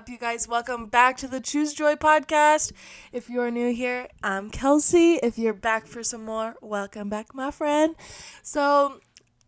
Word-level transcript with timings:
up, 0.00 0.08
you 0.08 0.16
guys? 0.16 0.48
Welcome 0.48 0.86
back 0.86 1.18
to 1.18 1.28
the 1.28 1.40
Choose 1.40 1.74
Joy 1.74 1.94
podcast. 1.94 2.72
If 3.12 3.28
you're 3.28 3.50
new 3.50 3.70
here, 3.70 4.08
I'm 4.22 4.48
Kelsey. 4.48 5.16
If 5.22 5.36
you're 5.36 5.52
back 5.52 5.86
for 5.86 6.02
some 6.02 6.24
more, 6.24 6.56
welcome 6.62 7.10
back, 7.10 7.34
my 7.34 7.50
friend. 7.50 7.94
So, 8.42 9.00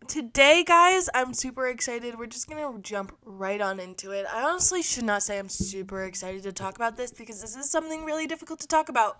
today, 0.07 0.63
guys, 0.63 1.09
I'm 1.15 1.33
super 1.33 1.65
excited. 1.65 2.19
We're 2.19 2.27
just 2.27 2.47
gonna 2.47 2.71
jump 2.81 3.17
right 3.25 3.59
on 3.59 3.79
into 3.79 4.11
it. 4.11 4.27
I 4.31 4.43
honestly 4.43 4.83
should 4.83 5.05
not 5.05 5.23
say 5.23 5.39
I'm 5.39 5.49
super 5.49 6.03
excited 6.03 6.43
to 6.43 6.51
talk 6.51 6.75
about 6.75 6.97
this 6.97 7.11
because 7.11 7.41
this 7.41 7.55
is 7.55 7.71
something 7.71 8.05
really 8.05 8.27
difficult 8.27 8.59
to 8.59 8.67
talk 8.67 8.89
about. 8.89 9.17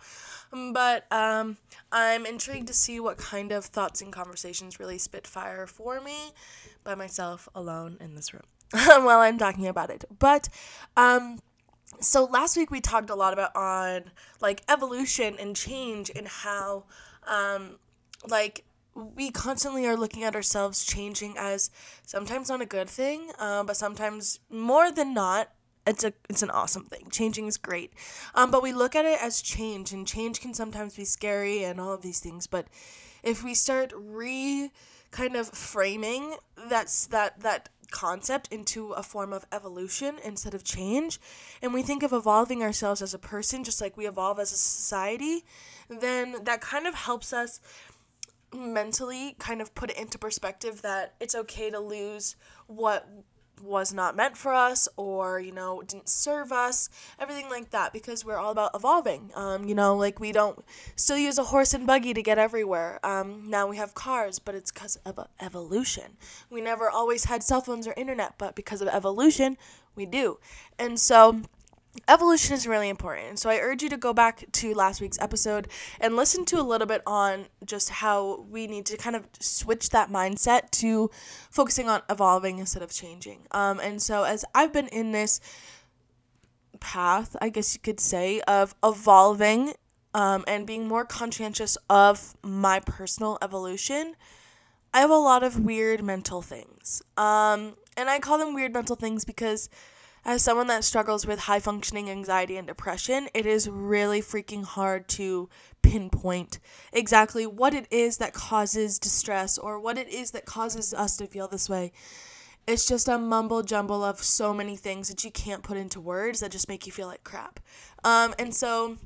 But 0.52 1.12
um, 1.12 1.58
I'm 1.92 2.28
intrigued 2.28 2.68
to 2.68 2.76
see 2.76 3.00
what 3.00 3.18
kind 3.18 3.52
of 3.52 3.66
thoughts 3.66 4.04
and 4.04 4.14
conversations 4.14 4.80
really 4.80 5.00
spit 5.00 5.26
fire 5.26 5.66
for 5.66 6.00
me 6.00 6.34
by 6.84 6.94
myself 6.94 7.50
alone 7.56 7.98
in 8.00 8.14
this 8.14 8.36
room. 8.36 8.53
while 8.86 9.20
I'm 9.20 9.38
talking 9.38 9.68
about 9.68 9.90
it. 9.90 10.06
But 10.20 10.50
um 10.98 11.40
so 12.00 12.26
last 12.26 12.58
week 12.58 12.72
we 12.72 12.82
talked 12.82 13.10
a 13.10 13.16
lot 13.16 13.34
about 13.34 13.56
on 13.56 14.12
like 14.42 14.64
evolution 14.68 15.36
and 15.40 15.56
change 15.56 16.12
and 16.16 16.28
how 16.28 16.86
um 17.28 17.78
like 18.28 18.64
we 18.96 19.32
constantly 19.32 19.86
are 19.88 19.96
looking 19.96 20.24
at 20.24 20.36
ourselves 20.36 20.84
changing 20.84 21.36
as 21.38 21.72
sometimes 22.06 22.50
not 22.50 22.62
a 22.62 22.66
good 22.66 22.88
thing, 22.88 23.32
uh, 23.40 23.64
but 23.64 23.76
sometimes 23.76 24.40
more 24.50 24.92
than 24.92 25.14
not 25.14 25.50
it's 25.86 26.04
a 26.04 26.14
it's 26.30 26.42
an 26.42 26.50
awesome 26.50 26.86
thing. 26.86 27.10
Changing 27.12 27.46
is 27.48 27.58
great. 27.58 27.94
Um, 28.34 28.50
but 28.50 28.64
we 28.64 28.72
look 28.72 28.96
at 28.96 29.06
it 29.06 29.22
as 29.22 29.42
change 29.42 29.92
and 29.92 30.08
change 30.08 30.42
can 30.42 30.54
sometimes 30.54 30.96
be 30.96 31.06
scary 31.06 31.64
and 31.64 31.80
all 31.80 31.94
of 31.94 32.02
these 32.02 32.20
things, 32.20 32.48
but 32.48 32.68
if 33.22 33.44
we 33.44 33.54
start 33.54 33.92
re 33.96 34.72
kind 35.12 35.36
of 35.36 35.48
framing 35.48 36.36
that's 36.68 37.06
that 37.08 37.40
that 37.42 37.70
concept 37.94 38.50
into 38.52 38.92
a 38.92 39.04
form 39.04 39.32
of 39.32 39.46
evolution 39.54 40.16
instead 40.26 40.54
of 40.54 40.64
change, 40.66 41.22
and 41.62 41.74
we 41.74 41.82
think 41.84 42.04
of 42.04 42.12
evolving 42.12 42.62
ourselves 42.62 43.02
as 43.02 43.14
a 43.14 43.20
person 43.20 43.64
just 43.64 43.80
like 43.80 43.96
we 43.96 44.08
evolve 44.08 44.40
as 44.40 44.52
a 44.52 44.58
society, 44.58 45.46
then 45.88 46.44
that 46.44 46.60
kind 46.60 46.88
of 46.88 46.96
helps 46.96 47.32
us 47.32 47.62
mentally 48.54 49.36
kind 49.40 49.62
of 49.62 49.74
put 49.74 49.92
it 49.92 49.98
into 49.98 50.18
perspective 50.18 50.82
that 50.82 51.14
it's 51.20 51.36
okay 51.36 51.70
to 51.70 51.80
lose 51.80 52.36
what 52.68 53.08
was 53.62 53.94
not 53.94 54.16
meant 54.16 54.36
for 54.36 54.54
us 54.54 54.88
or 54.98 55.40
you 55.40 55.52
know 55.52 55.82
didn't 55.82 56.10
serve 56.10 56.52
us 56.52 56.90
everything 57.20 57.50
like 57.50 57.70
that 57.72 57.94
because 57.94 58.26
we're 58.26 58.38
all 58.38 58.52
about 58.52 58.72
evolving. 58.74 59.32
Um, 59.36 59.66
you 59.66 59.76
know 59.76 59.96
like 59.96 60.20
we 60.20 60.32
don't 60.32 60.64
still 60.96 61.18
use 61.18 61.38
a 61.38 61.46
horse 61.46 61.74
and 61.74 61.88
buggy 61.88 62.14
to 62.14 62.22
get 62.22 62.38
everywhere. 62.38 63.00
Um, 63.04 63.50
now 63.50 63.68
we 63.68 63.78
have 63.78 63.94
cars 63.94 64.40
but 64.40 64.56
it's 64.56 64.72
because 64.72 64.98
of 65.06 65.20
evolution. 65.40 66.18
We 66.50 66.62
never 66.62 66.90
always 66.90 67.26
had 67.26 67.44
cell 67.44 67.62
phones 67.62 67.88
or 67.88 67.94
internet 67.96 68.36
but 68.38 68.56
because 68.56 68.82
of 68.82 68.88
evolution 68.88 69.58
we 69.96 70.06
do. 70.06 70.40
And 70.78 71.00
so 71.00 71.42
evolution 72.08 72.54
is 72.54 72.68
really 72.68 72.90
important. 72.90 73.40
So 73.40 73.50
I 73.50 73.58
urge 73.58 73.84
you 73.84 73.90
to 73.90 73.98
go 73.98 74.14
back 74.14 74.46
to 74.52 74.74
last 74.74 75.00
week's 75.00 75.20
episode 75.20 75.68
and 76.00 76.16
listen 76.16 76.46
to 76.46 76.60
a 76.60 76.64
little 76.64 76.88
bit 76.88 77.02
on 77.06 77.46
just 77.66 77.90
how 77.90 78.46
we 78.50 78.68
need 78.68 78.86
to 78.88 78.98
kind 78.98 79.16
of 79.16 79.28
switch 79.40 79.90
that 79.90 80.10
mindset 80.12 80.72
to 80.72 81.10
focusing 81.50 81.90
on 81.90 82.02
evolving 82.10 82.60
instead 82.60 82.82
of 82.82 82.92
changing. 82.92 83.48
Um, 83.52 83.80
and 83.80 84.02
so 84.02 84.24
as 84.24 84.44
I've 84.54 84.74
been 84.74 84.88
in 84.88 85.12
this 85.12 85.40
path, 86.80 87.36
I 87.42 87.50
guess 87.50 87.74
you 87.74 87.80
could 87.80 88.00
say, 88.00 88.42
of 88.42 88.76
evolving 88.84 89.74
um, 90.14 90.44
and 90.48 90.68
being 90.68 90.88
more 90.88 91.06
conscientious 91.06 91.78
of 91.90 92.36
my 92.44 92.80
personal 92.80 93.38
evolution, 93.42 94.16
I 94.94 95.00
have 95.00 95.10
a 95.10 95.16
lot 95.16 95.44
of 95.44 95.60
weird 95.60 96.04
mental 96.04 96.42
things. 96.42 97.02
Um, 97.18 97.76
and 97.96 98.10
I 98.10 98.20
call 98.20 98.38
them 98.38 98.54
weird 98.54 98.74
mental 98.74 98.96
things 98.96 99.26
because 99.26 99.70
as 100.26 100.42
someone 100.42 100.68
that 100.68 100.84
struggles 100.84 101.26
with 101.26 101.40
high 101.40 101.60
functioning 101.60 102.10
anxiety 102.10 102.56
and 102.56 102.68
depression, 102.68 103.28
it 103.34 103.46
is 103.46 103.70
really 103.70 104.22
freaking 104.22 104.64
hard 104.64 105.08
to 105.10 105.50
pinpoint 105.82 106.60
exactly 106.94 107.46
what 107.46 107.74
it 107.74 107.88
is 107.92 108.18
that 108.18 108.34
causes 108.34 109.00
distress 109.00 109.58
or 109.58 109.80
what 109.80 109.98
it 109.98 110.08
is 110.08 110.32
that 110.32 110.46
causes 110.46 110.94
us 110.94 111.18
to 111.18 111.28
feel 111.28 111.48
this 111.48 111.70
way. 111.70 111.92
It's 112.66 112.88
just 112.88 113.10
a 113.10 113.18
mumble 113.18 113.62
jumble 113.62 114.04
of 114.04 114.24
so 114.24 114.54
many 114.54 114.78
things 114.78 115.10
that 115.10 115.26
you 115.26 115.32
can't 115.32 115.64
put 115.64 115.76
into 115.76 116.00
words 116.00 116.40
that 116.40 116.52
just 116.52 116.70
make 116.70 116.86
you 116.86 116.94
feel 116.94 117.08
like 117.08 117.26
crap. 117.26 117.60
Um, 118.06 118.34
and 118.40 118.56
so 118.56 118.98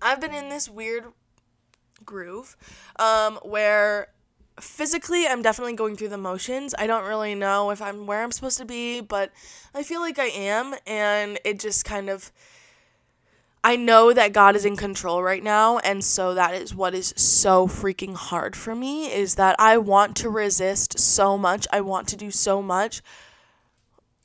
I've 0.00 0.20
been 0.20 0.34
in 0.34 0.48
this 0.48 0.68
weird 0.68 1.06
groove 2.04 2.56
um, 2.96 3.40
where 3.42 4.13
physically 4.60 5.26
i'm 5.26 5.42
definitely 5.42 5.74
going 5.74 5.96
through 5.96 6.08
the 6.08 6.18
motions. 6.18 6.74
I 6.78 6.86
don't 6.86 7.04
really 7.04 7.34
know 7.34 7.70
if 7.70 7.82
i'm 7.82 8.06
where 8.06 8.22
i'm 8.22 8.32
supposed 8.32 8.58
to 8.58 8.64
be 8.64 9.00
but 9.00 9.32
i 9.74 9.82
feel 9.82 10.00
like 10.00 10.18
i 10.18 10.26
am 10.26 10.74
and 10.86 11.38
it 11.44 11.58
just 11.58 11.84
kind 11.84 12.08
of 12.08 12.30
i 13.64 13.74
know 13.74 14.12
that 14.12 14.32
god 14.32 14.54
is 14.54 14.64
in 14.64 14.76
control 14.76 15.22
right 15.22 15.42
now 15.42 15.78
and 15.78 16.04
so 16.04 16.34
that 16.34 16.54
is 16.54 16.74
what 16.74 16.94
is 16.94 17.12
so 17.16 17.66
freaking 17.66 18.14
hard 18.14 18.54
for 18.54 18.74
me 18.74 19.12
is 19.12 19.34
that 19.34 19.56
i 19.58 19.76
want 19.76 20.14
to 20.16 20.30
resist 20.30 20.98
so 20.98 21.36
much. 21.36 21.66
I 21.72 21.80
want 21.80 22.08
to 22.08 22.16
do 22.16 22.30
so 22.30 22.62
much. 22.62 23.02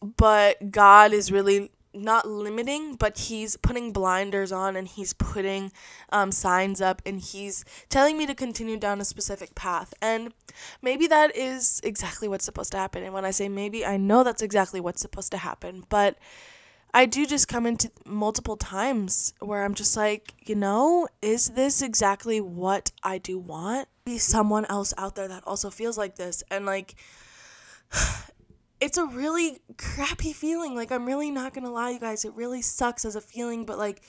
But 0.01 0.71
god 0.71 1.13
is 1.13 1.31
really 1.31 1.71
not 1.93 2.27
limiting, 2.27 2.95
but 2.95 3.17
he's 3.17 3.57
putting 3.57 3.91
blinders 3.91 4.51
on 4.51 4.75
and 4.75 4.87
he's 4.87 5.13
putting 5.13 5.71
um, 6.11 6.31
signs 6.31 6.81
up 6.81 7.01
and 7.05 7.19
he's 7.19 7.65
telling 7.89 8.17
me 8.17 8.25
to 8.27 8.35
continue 8.35 8.77
down 8.77 9.01
a 9.01 9.05
specific 9.05 9.55
path. 9.55 9.93
And 10.01 10.33
maybe 10.81 11.07
that 11.07 11.35
is 11.35 11.81
exactly 11.83 12.27
what's 12.27 12.45
supposed 12.45 12.71
to 12.73 12.77
happen. 12.77 13.03
And 13.03 13.13
when 13.13 13.25
I 13.25 13.31
say 13.31 13.49
maybe, 13.49 13.85
I 13.85 13.97
know 13.97 14.23
that's 14.23 14.41
exactly 14.41 14.79
what's 14.79 15.01
supposed 15.01 15.31
to 15.31 15.37
happen. 15.37 15.83
But 15.89 16.17
I 16.93 17.05
do 17.05 17.25
just 17.25 17.47
come 17.47 17.65
into 17.65 17.91
multiple 18.05 18.57
times 18.57 19.33
where 19.39 19.63
I'm 19.63 19.75
just 19.75 19.95
like, 19.95 20.33
you 20.45 20.55
know, 20.55 21.07
is 21.21 21.49
this 21.49 21.81
exactly 21.81 22.41
what 22.41 22.91
I 23.03 23.19
do 23.19 23.37
want? 23.37 23.87
Be 24.05 24.17
someone 24.17 24.65
else 24.65 24.93
out 24.97 25.15
there 25.15 25.27
that 25.27 25.43
also 25.45 25.69
feels 25.69 25.97
like 25.97 26.15
this. 26.15 26.43
And 26.49 26.65
like, 26.65 26.95
it's 28.81 28.97
a 28.97 29.05
really 29.05 29.59
crappy 29.77 30.33
feeling. 30.33 30.75
Like, 30.75 30.91
I'm 30.91 31.05
really 31.05 31.31
not 31.31 31.53
gonna 31.53 31.71
lie, 31.71 31.91
you 31.91 31.99
guys. 31.99 32.25
It 32.25 32.33
really 32.33 32.61
sucks 32.61 33.05
as 33.05 33.15
a 33.15 33.21
feeling, 33.21 33.65
but 33.65 33.77
like, 33.77 34.01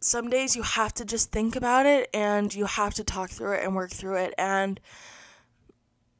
some 0.00 0.30
days 0.30 0.56
you 0.56 0.62
have 0.62 0.94
to 0.94 1.04
just 1.04 1.30
think 1.30 1.54
about 1.54 1.86
it 1.86 2.08
and 2.14 2.54
you 2.54 2.64
have 2.64 2.94
to 2.94 3.04
talk 3.04 3.30
through 3.30 3.52
it 3.52 3.64
and 3.64 3.74
work 3.74 3.90
through 3.90 4.16
it. 4.16 4.34
And 4.38 4.80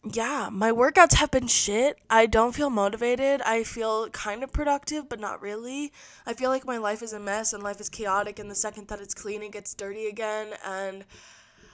yeah, 0.05 0.49
my 0.51 0.71
workouts 0.71 1.15
have 1.15 1.31
been 1.31 1.47
shit. 1.47 1.99
I 2.09 2.27
don't 2.27 2.55
feel 2.55 2.71
motivated. 2.71 3.43
I 3.43 3.65
feel 3.65 4.09
kind 4.11 4.43
of 4.43 4.53
productive, 4.53 5.09
but 5.09 5.21
not 5.21 5.43
really. 5.43 5.93
I 6.27 6.35
feel 6.35 6.51
like 6.51 6.67
my 6.67 6.79
life 6.79 7.03
is 7.03 7.13
a 7.13 7.21
mess 7.21 7.53
and 7.53 7.63
life 7.63 7.81
is 7.81 7.89
chaotic, 7.89 8.39
and 8.39 8.51
the 8.51 8.55
second 8.55 8.89
that 8.89 9.01
it's 9.01 9.15
clean, 9.15 9.43
it 9.43 9.53
gets 9.53 9.75
dirty 9.75 10.07
again. 10.07 10.55
And 10.65 11.05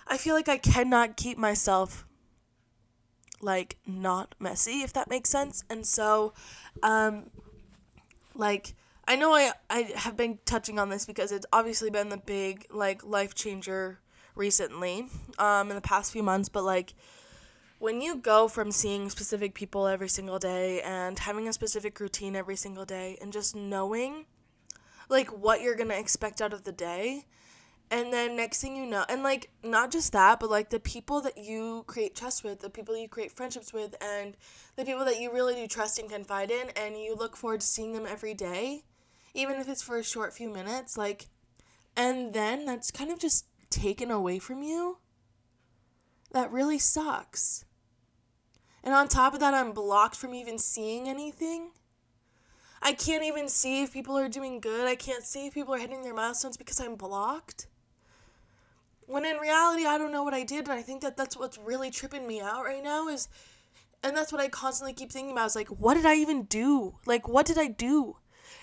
I 0.09 0.17
feel 0.17 0.34
like 0.34 0.49
I 0.49 0.59
cannot 0.59 1.17
keep 1.17 1.38
myself 1.38 2.06
like 3.41 3.76
not 3.86 4.34
messy 4.38 4.82
if 4.82 4.92
that 4.92 5.08
makes 5.08 5.30
sense. 5.30 5.64
And 5.69 5.86
so 5.86 6.32
um 6.82 7.30
like 8.34 8.74
i 9.08 9.16
know 9.16 9.32
i 9.32 9.50
i 9.70 9.80
have 9.97 10.16
been 10.16 10.38
touching 10.44 10.78
on 10.78 10.91
this 10.91 11.06
because 11.06 11.32
it's 11.32 11.46
obviously 11.52 11.91
been 11.91 12.08
the 12.08 12.16
big 12.16 12.66
like 12.70 13.04
life 13.04 13.34
changer 13.34 13.98
recently 14.34 15.06
um 15.38 15.70
in 15.70 15.75
the 15.75 15.82
past 15.82 16.12
few 16.12 16.22
months 16.22 16.48
but 16.48 16.62
like 16.62 16.94
when 17.78 18.00
you 18.00 18.16
go 18.16 18.48
from 18.48 18.70
seeing 18.70 19.10
specific 19.10 19.54
people 19.54 19.86
every 19.86 20.08
single 20.08 20.38
day 20.38 20.80
and 20.82 21.19
having 21.20 21.46
a 21.46 21.52
specific 21.52 21.98
routine 22.00 22.34
every 22.34 22.56
single 22.56 22.84
day 22.84 23.19
and 23.20 23.32
just 23.32 23.54
knowing 23.54 24.25
like 25.08 25.28
what 25.28 25.60
you're 25.60 25.76
going 25.76 25.88
to 25.88 25.99
expect 25.99 26.40
out 26.40 26.52
of 26.52 26.64
the 26.64 26.72
day 26.72 27.25
and 27.91 28.12
then 28.12 28.37
next 28.37 28.61
thing 28.61 28.77
you 28.77 28.87
know, 28.87 29.05
and 29.09 29.23
like 29.23 29.50
not 29.62 29.93
just 29.93 30.12
that, 30.12 30.41
but 30.41 30.50
like 30.50 30.71
the 30.71 30.81
people 30.81 31.21
that 31.21 31.38
you 31.38 31.85
create 31.87 32.17
trust 32.17 32.43
with, 32.43 32.61
the 32.61 32.71
people 32.71 32.97
you 32.97 33.09
create 33.09 33.33
friendships 33.33 33.73
with, 33.73 33.94
and 34.03 34.37
the 34.77 34.85
people 34.85 35.05
that 35.05 35.21
you 35.21 35.33
really 35.33 35.55
do 35.55 35.67
trust 35.67 35.99
and 35.99 36.11
confide 36.11 36.50
in, 36.50 36.71
and 36.77 36.97
you 36.97 37.15
look 37.15 37.37
forward 37.37 37.61
to 37.61 37.67
seeing 37.67 37.93
them 37.93 38.06
every 38.06 38.35
day, 38.35 38.83
even 39.35 39.56
if 39.56 39.69
it's 39.69 39.83
for 39.83 39.99
a 39.99 40.05
short 40.05 40.33
few 40.33 40.50
minutes, 40.50 40.99
like, 40.99 41.29
and 41.97 42.33
then 42.33 42.67
that's 42.67 42.91
kind 42.91 43.11
of 43.11 43.19
just 43.19 43.47
taken 43.71 44.11
away 44.11 44.38
from 44.38 44.62
you. 44.62 44.99
That 46.33 46.53
really 46.53 46.79
sucks. 46.79 47.65
And 48.83 48.94
on 48.94 49.09
top 49.09 49.35
of 49.35 49.41
that, 49.41 49.55
I'm 49.55 49.73
blocked 49.73 50.17
from 50.17 50.35
even 50.35 50.59
seeing 50.59 51.09
anything. 51.09 51.71
I 52.83 52.93
can't 52.93 53.25
even 53.25 53.49
see 53.49 53.83
if 53.83 53.93
people 53.93 54.17
are 54.17 54.29
doing 54.29 54.61
good. 54.61 54.87
I 54.87 54.94
can't 54.97 55.25
see 55.25 55.47
if 55.47 55.55
people 55.55 55.75
are 55.75 55.79
hitting 55.79 56.03
their 56.03 56.15
milestones 56.15 56.56
because 56.56 56.79
I'm 56.79 56.94
blocked. 56.94 57.67
When 59.06 59.25
in 59.25 59.37
reality, 59.37 59.87
I 59.87 59.99
don't 59.99 60.12
know 60.12 60.25
what 60.25 60.35
I 60.35 60.43
did, 60.43 60.64
and 60.64 60.73
I 60.73 60.82
think 60.82 61.00
that 61.03 61.17
that's 61.17 61.37
what's 61.37 61.58
really 61.58 61.91
tripping 61.91 62.26
me 62.26 62.41
out 62.41 62.64
right 62.64 62.82
now 62.82 63.08
is, 63.08 63.29
and 64.03 64.17
that's 64.17 64.32
what 64.32 64.41
I 64.41 64.49
constantly 64.49 64.93
keep 64.93 65.12
thinking 65.12 65.32
about 65.32 65.47
is 65.47 65.56
like, 65.56 65.69
what 65.69 65.94
did 65.94 66.06
I 66.06 66.17
even 66.17 66.44
do? 66.44 66.97
Like, 67.06 67.29
what 67.29 67.47
did 67.47 67.58
I 67.58 67.69
do? 67.69 68.17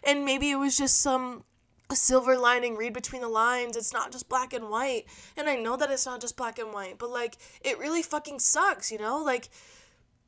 And 0.03 0.25
maybe 0.25 0.51
it 0.51 0.57
was 0.57 0.77
just 0.77 0.99
some 0.99 1.45
silver 1.93 2.37
lining, 2.37 2.75
read 2.75 2.93
between 2.93 3.21
the 3.21 3.29
lines. 3.29 3.77
It's 3.77 3.93
not 3.93 4.11
just 4.11 4.27
black 4.27 4.53
and 4.53 4.69
white. 4.69 5.05
And 5.37 5.49
I 5.49 5.55
know 5.55 5.77
that 5.77 5.91
it's 5.91 6.05
not 6.05 6.21
just 6.21 6.35
black 6.35 6.59
and 6.59 6.73
white, 6.73 6.97
but 6.97 7.09
like, 7.09 7.37
it 7.61 7.79
really 7.79 8.01
fucking 8.01 8.39
sucks, 8.39 8.91
you 8.91 8.97
know? 8.97 9.23
Like, 9.23 9.49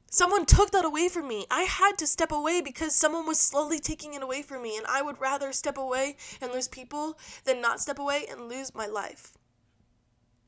someone 0.10 0.46
took 0.46 0.72
that 0.72 0.86
away 0.86 1.10
from 1.10 1.28
me. 1.28 1.46
I 1.52 1.64
had 1.64 1.98
to 1.98 2.08
step 2.08 2.32
away 2.32 2.62
because 2.62 2.96
someone 2.96 3.28
was 3.28 3.40
slowly 3.40 3.80
taking 3.80 4.14
it 4.14 4.24
away 4.24 4.42
from 4.42 4.64
me, 4.64 4.78
and 4.78 4.86
I 4.88 5.02
would 5.02 5.20
rather 5.20 5.52
step 5.52 5.78
away 5.78 6.16
and 6.42 6.54
lose 6.54 6.68
people 6.68 7.18
than 7.44 7.62
not 7.62 7.82
step 7.82 8.00
away 8.00 8.26
and 8.30 8.48
lose 8.48 8.74
my 8.74 8.86
life. 8.86 9.34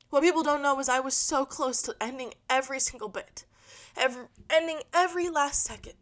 What 0.09 0.23
people 0.23 0.43
don't 0.43 0.61
know 0.61 0.79
is 0.79 0.89
I 0.89 0.99
was 0.99 1.13
so 1.13 1.45
close 1.45 1.81
to 1.83 1.95
ending 1.99 2.33
every 2.49 2.79
single 2.79 3.09
bit, 3.09 3.45
every, 3.95 4.25
ending 4.49 4.79
every 4.93 5.29
last 5.29 5.63
second 5.63 5.93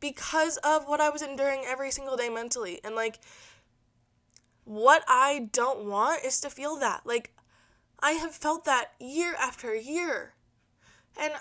because 0.00 0.56
of 0.58 0.86
what 0.86 1.00
I 1.00 1.10
was 1.10 1.22
enduring 1.22 1.62
every 1.66 1.90
single 1.90 2.16
day 2.16 2.28
mentally. 2.28 2.80
And 2.84 2.94
like, 2.94 3.18
what 4.64 5.04
I 5.08 5.48
don't 5.52 5.86
want 5.86 6.24
is 6.24 6.40
to 6.40 6.50
feel 6.50 6.76
that. 6.76 7.02
Like, 7.04 7.34
I 8.00 8.12
have 8.12 8.34
felt 8.34 8.64
that 8.64 8.92
year 8.98 9.34
after 9.40 9.74
year. 9.74 10.34
And 11.18 11.32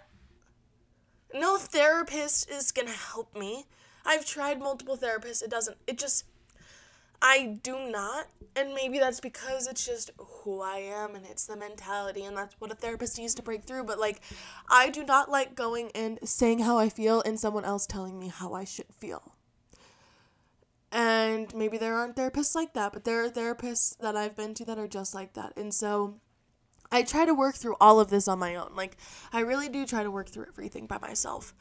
no 1.33 1.57
therapist 1.57 2.49
is 2.49 2.71
going 2.71 2.87
to 2.87 2.93
help 2.93 3.35
me. 3.35 3.65
I've 4.05 4.25
tried 4.25 4.59
multiple 4.59 4.95
therapists. 4.95 5.43
It 5.43 5.49
doesn't, 5.49 5.77
it 5.87 5.97
just, 5.97 6.25
I 7.21 7.57
do 7.61 7.89
not. 7.89 8.27
And 8.55 8.73
maybe 8.73 8.99
that's 8.99 9.19
because 9.19 9.67
it's 9.67 9.85
just 9.85 10.11
who 10.17 10.61
I 10.61 10.77
am 10.77 11.15
and 11.15 11.25
it's 11.25 11.45
the 11.45 11.57
mentality 11.57 12.23
and 12.23 12.37
that's 12.37 12.55
what 12.59 12.71
a 12.71 12.75
therapist 12.75 13.17
needs 13.17 13.35
to 13.35 13.41
break 13.41 13.65
through. 13.65 13.83
But 13.83 13.99
like, 13.99 14.21
I 14.69 14.89
do 14.89 15.03
not 15.03 15.29
like 15.29 15.55
going 15.55 15.91
and 15.93 16.19
saying 16.23 16.59
how 16.59 16.77
I 16.77 16.87
feel 16.87 17.21
and 17.21 17.39
someone 17.39 17.65
else 17.65 17.85
telling 17.85 18.17
me 18.17 18.29
how 18.29 18.53
I 18.53 18.63
should 18.63 18.93
feel. 18.97 19.35
And 20.91 21.53
maybe 21.53 21.77
there 21.77 21.95
aren't 21.95 22.15
therapists 22.15 22.55
like 22.55 22.73
that, 22.73 22.93
but 22.93 23.03
there 23.03 23.25
are 23.25 23.29
therapists 23.29 23.97
that 23.97 24.15
I've 24.15 24.35
been 24.35 24.53
to 24.53 24.65
that 24.65 24.79
are 24.79 24.87
just 24.87 25.13
like 25.13 25.33
that. 25.33 25.51
And 25.57 25.73
so 25.73 26.21
I 26.89 27.03
try 27.03 27.25
to 27.25 27.33
work 27.33 27.55
through 27.55 27.75
all 27.81 27.99
of 27.99 28.09
this 28.09 28.29
on 28.29 28.39
my 28.39 28.55
own. 28.55 28.71
Like, 28.73 28.95
I 29.33 29.41
really 29.41 29.67
do 29.67 29.85
try 29.85 30.03
to 30.03 30.11
work 30.11 30.29
through 30.29 30.45
everything 30.47 30.87
by 30.87 30.97
myself. 30.99 31.53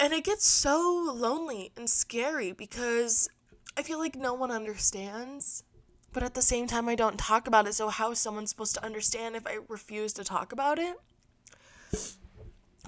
And 0.00 0.12
it 0.12 0.24
gets 0.24 0.44
so 0.46 1.12
lonely 1.14 1.70
and 1.76 1.88
scary 1.88 2.50
because 2.50 3.28
I 3.76 3.82
feel 3.82 3.98
like 3.98 4.16
no 4.16 4.34
one 4.34 4.50
understands. 4.50 5.62
But 6.12 6.22
at 6.22 6.34
the 6.34 6.42
same 6.42 6.66
time, 6.66 6.88
I 6.88 6.94
don't 6.94 7.18
talk 7.18 7.46
about 7.46 7.66
it. 7.66 7.74
So, 7.74 7.88
how 7.88 8.10
is 8.10 8.18
someone 8.18 8.46
supposed 8.46 8.74
to 8.76 8.84
understand 8.84 9.36
if 9.36 9.46
I 9.46 9.58
refuse 9.68 10.14
to 10.14 10.24
talk 10.24 10.50
about 10.50 10.78
it? 10.78 10.96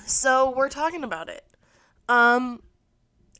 So, 0.06 0.50
we're 0.56 0.70
talking 0.70 1.04
about 1.04 1.28
it. 1.28 1.44
Um, 2.08 2.62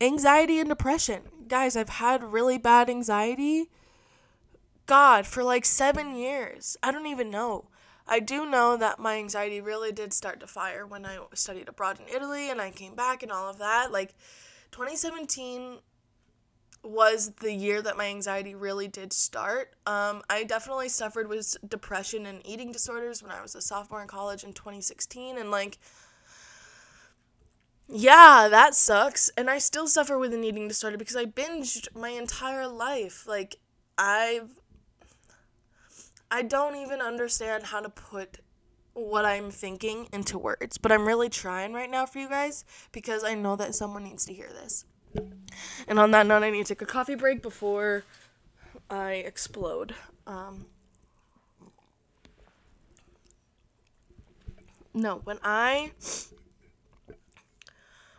anxiety 0.00 0.58
and 0.58 0.68
depression. 0.68 1.22
Guys, 1.48 1.74
I've 1.74 1.88
had 1.88 2.22
really 2.22 2.58
bad 2.58 2.90
anxiety. 2.90 3.70
God, 4.84 5.26
for 5.26 5.42
like 5.42 5.64
seven 5.64 6.14
years. 6.14 6.76
I 6.82 6.90
don't 6.90 7.06
even 7.06 7.30
know. 7.30 7.70
I 8.06 8.20
do 8.20 8.44
know 8.44 8.76
that 8.76 8.98
my 8.98 9.16
anxiety 9.16 9.60
really 9.60 9.92
did 9.92 10.12
start 10.12 10.40
to 10.40 10.46
fire 10.46 10.86
when 10.86 11.04
I 11.04 11.18
studied 11.34 11.68
abroad 11.68 11.98
in 12.00 12.14
Italy 12.14 12.50
and 12.50 12.60
I 12.60 12.70
came 12.70 12.94
back 12.94 13.22
and 13.22 13.30
all 13.30 13.48
of 13.48 13.58
that. 13.58 13.92
Like 13.92 14.14
2017 14.70 15.78
was 16.88 17.32
the 17.40 17.52
year 17.52 17.82
that 17.82 17.96
my 17.96 18.06
anxiety 18.06 18.54
really 18.54 18.88
did 18.88 19.12
start. 19.12 19.74
Um, 19.86 20.22
I 20.28 20.44
definitely 20.44 20.88
suffered 20.88 21.28
with 21.28 21.56
depression 21.66 22.26
and 22.26 22.40
eating 22.46 22.72
disorders 22.72 23.22
when 23.22 23.32
I 23.32 23.42
was 23.42 23.54
a 23.54 23.60
sophomore 23.60 24.02
in 24.02 24.08
college 24.08 24.44
in 24.44 24.52
2016 24.52 25.38
and 25.38 25.50
like 25.50 25.78
yeah, 27.90 28.48
that 28.50 28.74
sucks. 28.74 29.30
And 29.30 29.48
I 29.48 29.58
still 29.58 29.86
suffer 29.86 30.18
with 30.18 30.34
an 30.34 30.44
eating 30.44 30.68
disorder 30.68 30.98
because 30.98 31.16
I 31.16 31.24
binged 31.24 31.88
my 31.96 32.10
entire 32.10 32.68
life. 32.68 33.26
Like 33.26 33.56
I've 33.96 34.50
I 36.30 36.42
don't 36.42 36.76
even 36.76 37.00
understand 37.00 37.64
how 37.64 37.80
to 37.80 37.88
put 37.88 38.38
what 38.92 39.24
I'm 39.24 39.50
thinking 39.50 40.08
into 40.12 40.38
words, 40.38 40.76
but 40.76 40.92
I'm 40.92 41.06
really 41.06 41.30
trying 41.30 41.72
right 41.72 41.90
now 41.90 42.04
for 42.04 42.18
you 42.18 42.28
guys 42.28 42.64
because 42.92 43.24
I 43.24 43.34
know 43.34 43.56
that 43.56 43.74
someone 43.74 44.04
needs 44.04 44.26
to 44.26 44.34
hear 44.34 44.48
this. 44.48 44.84
And 45.86 45.98
on 45.98 46.10
that 46.10 46.26
note, 46.26 46.42
I 46.42 46.50
need 46.50 46.66
to 46.66 46.74
take 46.74 46.82
a 46.82 46.86
coffee 46.86 47.14
break 47.14 47.42
before 47.42 48.04
I 48.90 49.12
explode. 49.14 49.94
Um, 50.26 50.66
no, 54.92 55.20
when 55.24 55.38
I 55.42 55.92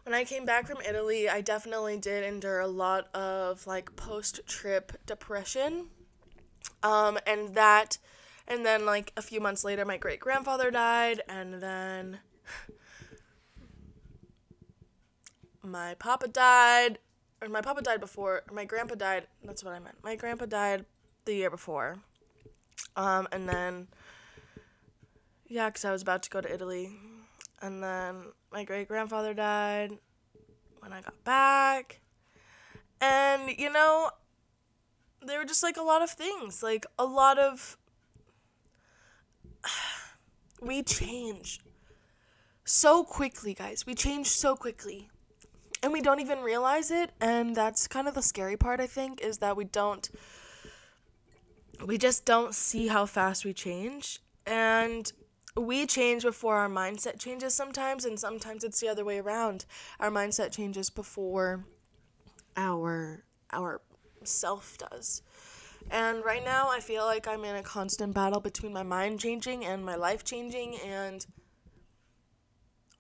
when 0.04 0.16
I 0.16 0.24
came 0.24 0.46
back 0.46 0.68
from 0.68 0.82
Italy, 0.82 1.30
I 1.30 1.42
definitely 1.42 1.98
did 1.98 2.24
endure 2.24 2.60
a 2.60 2.68
lot 2.68 3.14
of 3.16 3.68
like 3.68 3.96
post 3.96 4.40
trip 4.48 4.94
depression. 5.06 5.90
Um, 6.82 7.20
and 7.28 7.54
that, 7.56 7.98
and 8.48 8.66
then 8.66 8.86
like 8.86 9.14
a 9.16 9.22
few 9.22 9.40
months 9.40 9.64
later, 9.64 9.86
my 9.86 9.98
great 9.98 10.20
grandfather 10.20 10.72
died, 10.72 11.22
and 11.30 11.62
then 11.62 12.20
my 15.64 15.96
papa 15.96 16.28
died, 16.28 17.00
or 17.42 17.50
my 17.50 17.62
papa 17.62 17.82
died 17.82 18.00
before, 18.00 18.44
my 18.52 18.66
grandpa 18.66 18.96
died, 18.96 19.28
that's 19.44 19.64
what 19.64 19.74
I 19.74 19.80
meant. 19.80 19.98
My 20.04 20.16
grandpa 20.16 20.46
died 20.46 20.86
the 21.26 21.34
year 21.34 21.50
before. 21.50 22.00
Um, 22.96 23.28
and 23.32 23.48
then, 23.48 23.88
yeah, 25.48 25.70
because 25.70 25.86
I 25.86 25.92
was 25.92 26.02
about 26.02 26.24
to 26.24 26.30
go 26.30 26.42
to 26.42 26.54
Italy. 26.54 26.92
And 27.62 27.84
then 27.84 28.24
my 28.52 28.64
great 28.64 28.88
grandfather 28.88 29.34
died 29.34 29.98
when 30.80 30.94
I 30.94 31.02
got 31.02 31.24
back. 31.24 32.00
And, 33.02 33.58
you 33.58 33.72
know, 33.72 34.12
there 35.22 35.40
were 35.40 35.46
just 35.46 35.64
like 35.64 35.78
a 35.78 35.82
lot 35.82 36.02
of 36.02 36.10
things, 36.10 36.64
like 36.64 36.86
a 36.98 37.06
lot 37.06 37.38
of. 37.38 37.78
we 40.62 40.84
change 40.84 41.60
so 42.64 43.04
quickly, 43.04 43.54
guys. 43.54 43.86
We 43.86 43.96
change 43.96 44.28
so 44.28 44.56
quickly. 44.56 45.09
And 45.82 45.94
we 45.94 46.02
don't 46.02 46.20
even 46.20 46.40
realize 46.40 46.92
it. 46.92 47.12
And 47.22 47.56
that's 47.56 47.88
kind 47.88 48.08
of 48.08 48.14
the 48.14 48.22
scary 48.22 48.58
part, 48.58 48.80
I 48.80 48.88
think, 48.88 49.22
is 49.22 49.38
that 49.38 49.56
we 49.56 49.64
don't. 49.64 50.10
We 51.86 51.98
just 51.98 52.26
don't 52.26 52.54
see 52.54 52.88
how 52.88 53.06
fast 53.06 53.46
we 53.46 53.54
change. 53.54 54.20
And 54.46 55.12
we 55.56 55.86
change 55.86 56.24
before 56.24 56.58
our 56.58 56.70
mindset 56.70 57.18
changes 57.18 57.54
sometimes. 57.54 58.04
And 58.04 58.20
sometimes 58.20 58.64
it's 58.64 58.82
the 58.82 58.90
other 58.90 59.06
way 59.06 59.20
around. 59.20 59.66
Our 60.00 60.12
mindset 60.12 60.52
changes 60.52 60.90
before 60.90 61.66
our 62.58 63.24
our 63.52 63.82
self 64.24 64.78
does. 64.78 65.22
And 65.92 66.24
right 66.24 66.44
now, 66.44 66.70
I 66.70 66.82
feel 66.82 67.06
like 67.06 67.28
I'm 67.28 67.46
in 67.46 67.56
a 67.56 67.64
constant 67.64 68.14
battle 68.14 68.42
between 68.42 68.74
my 68.74 68.84
mind 68.84 69.20
changing 69.20 69.66
and 69.66 69.84
my 69.84 69.96
life 69.96 70.24
changing 70.24 70.76
and 70.86 71.26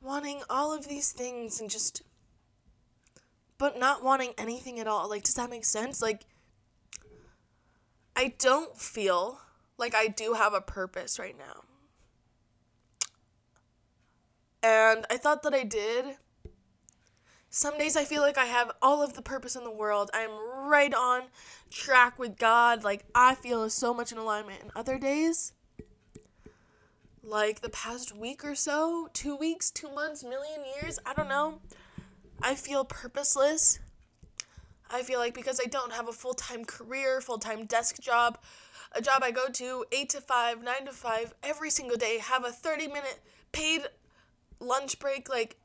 wanting 0.02 0.42
all 0.50 0.74
of 0.74 0.88
these 0.88 1.12
things 1.12 1.60
and 1.60 1.70
just. 1.70 2.04
But 3.60 3.78
not 3.78 4.04
wanting 4.04 4.34
anything 4.40 4.80
at 4.80 4.88
all. 4.88 5.08
Like, 5.08 5.24
does 5.24 5.36
that 5.36 5.52
make 5.52 5.66
sense? 5.66 6.02
Like, 6.02 6.26
I 8.16 8.34
don't 8.40 8.76
feel 8.76 9.40
like 9.78 9.94
I 9.94 10.08
do 10.08 10.34
have 10.34 10.56
a 10.56 10.62
purpose 10.62 11.20
right 11.20 11.38
now. 11.38 11.62
And 14.64 15.06
I 15.12 15.18
thought 15.18 15.44
that 15.44 15.54
I 15.54 15.64
did 15.64 16.18
some 17.52 17.80
days 17.80 17.98
I 17.98 18.06
feel 18.06 18.22
like 18.22 18.38
I 18.38 18.46
have 18.46 18.72
all 18.80 19.02
of 19.02 19.14
the 19.14 19.24
purpose 19.24 19.56
in 19.56 19.64
the 19.64 19.72
world. 19.72 20.12
I'm 20.14 20.30
right 20.68 20.94
on 20.94 21.24
track 21.72 22.20
with 22.20 22.38
God. 22.38 22.84
Like, 22.84 23.06
I 23.16 23.34
feel 23.34 23.68
so 23.72 23.92
much 23.92 24.12
in 24.12 24.20
alignment. 24.20 24.62
And 24.62 24.72
other 24.76 25.00
days, 25.00 25.54
like 27.24 27.62
the 27.62 27.70
past 27.70 28.16
week 28.16 28.46
or 28.46 28.54
so, 28.54 29.10
two 29.14 29.36
weeks, 29.36 29.72
two 29.72 29.90
months, 29.90 30.24
million 30.24 30.62
years, 30.80 31.00
I 31.08 31.14
don't 31.16 31.28
know, 31.28 31.60
I 32.42 32.56
feel 32.56 32.86
purposeless. 32.86 33.80
I 34.90 35.04
feel 35.04 35.20
like 35.20 35.34
because 35.34 35.60
I 35.64 35.68
don't 35.68 35.94
have 35.94 36.08
a 36.08 36.14
full 36.14 36.34
time 36.34 36.66
career, 36.66 37.22
full 37.22 37.38
time 37.38 37.66
desk 37.66 38.00
job, 38.02 38.40
a 38.94 39.02
job 39.02 39.22
I 39.24 39.32
go 39.32 39.50
to 39.50 39.86
8 39.92 40.10
to 40.10 40.22
5, 40.22 40.64
9 40.64 40.86
to 40.86 40.92
5 40.92 41.34
every 41.44 41.70
single 41.70 41.98
day, 41.98 42.18
have 42.20 42.46
a 42.46 42.52
30 42.52 42.88
minute 42.88 43.20
paid 43.52 43.82
lunch 44.60 45.00
break, 45.00 45.30
like, 45.30 45.58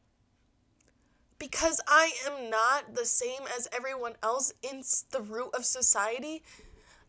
because 1.38 1.80
I 1.88 2.12
am 2.26 2.50
not 2.50 2.94
the 2.94 3.06
same 3.06 3.42
as 3.56 3.68
everyone 3.72 4.14
else 4.22 4.52
in 4.62 4.82
the 5.10 5.20
root 5.20 5.50
of 5.54 5.64
society, 5.64 6.42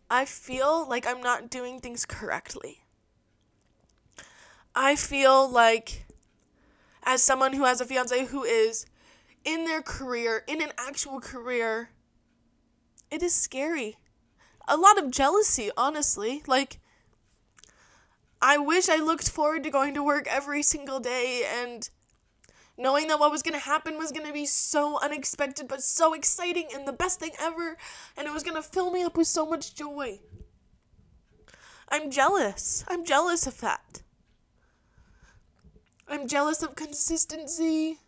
I 0.10 0.26
feel 0.26 0.88
like 0.88 1.06
I'm 1.08 1.22
not 1.22 1.50
doing 1.50 1.80
things 1.80 2.06
correctly. 2.06 2.84
I 4.76 4.96
feel 4.96 5.50
like, 5.50 6.06
as 7.04 7.22
someone 7.24 7.54
who 7.54 7.64
has 7.64 7.82
a 7.82 7.86
fiance 7.86 8.26
who 8.26 8.44
is 8.44 8.86
in 9.46 9.66
their 9.66 9.82
career, 9.82 10.44
in 10.48 10.62
an 10.62 10.72
actual 10.78 11.20
career, 11.20 11.90
it 13.12 13.22
is 13.22 13.34
scary. 13.34 13.98
A 14.68 14.75
lot 14.75 14.98
of 14.98 15.12
jealousy, 15.12 15.70
honestly. 15.78 16.42
Like, 16.48 16.80
I 18.42 18.58
wish 18.58 18.90
I 18.90 18.98
looked 18.98 19.30
forward 19.30 19.64
to 19.64 19.70
going 19.70 19.94
to 19.94 20.04
work 20.04 20.28
every 20.28 20.64
single 20.64 21.00
day 21.00 21.44
and 21.62 21.88
knowing 22.78 23.08
that 23.08 23.20
what 23.20 23.32
was 23.32 23.42
going 23.42 23.54
to 23.54 23.66
happen 23.66 23.98
was 23.98 24.12
going 24.12 24.28
to 24.28 24.34
be 24.34 24.46
so 24.46 25.00
unexpected 25.02 25.68
but 25.68 25.82
so 25.82 26.14
exciting 26.14 26.68
and 26.74 26.88
the 26.88 26.94
best 26.94 27.20
thing 27.20 27.32
ever 27.40 27.78
and 28.18 28.28
it 28.28 28.34
was 28.34 28.44
going 28.44 28.56
to 28.56 28.62
fill 28.62 28.92
me 28.92 29.02
up 29.02 29.16
with 29.16 29.28
so 29.28 29.46
much 29.46 29.75
joy. 29.75 30.20
I'm 31.90 32.12
jealous. 32.12 32.84
I'm 32.88 33.06
jealous 33.06 33.48
of 33.48 33.62
that. 33.62 34.02
I'm 36.08 36.28
jealous 36.28 36.62
of 36.62 36.75
consistency. 36.75 38.00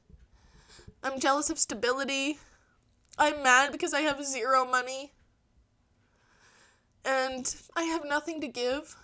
I'm 1.03 1.19
jealous 1.19 1.49
of 1.49 1.59
stability. 1.59 2.39
I'm 3.17 3.43
mad 3.43 3.71
because 3.71 3.93
I 3.93 4.01
have 4.01 4.23
zero 4.25 4.65
money. 4.65 5.13
And 7.05 7.55
I 7.75 7.83
have 7.83 8.03
nothing 8.05 8.41
to 8.41 8.47
give 8.47 8.95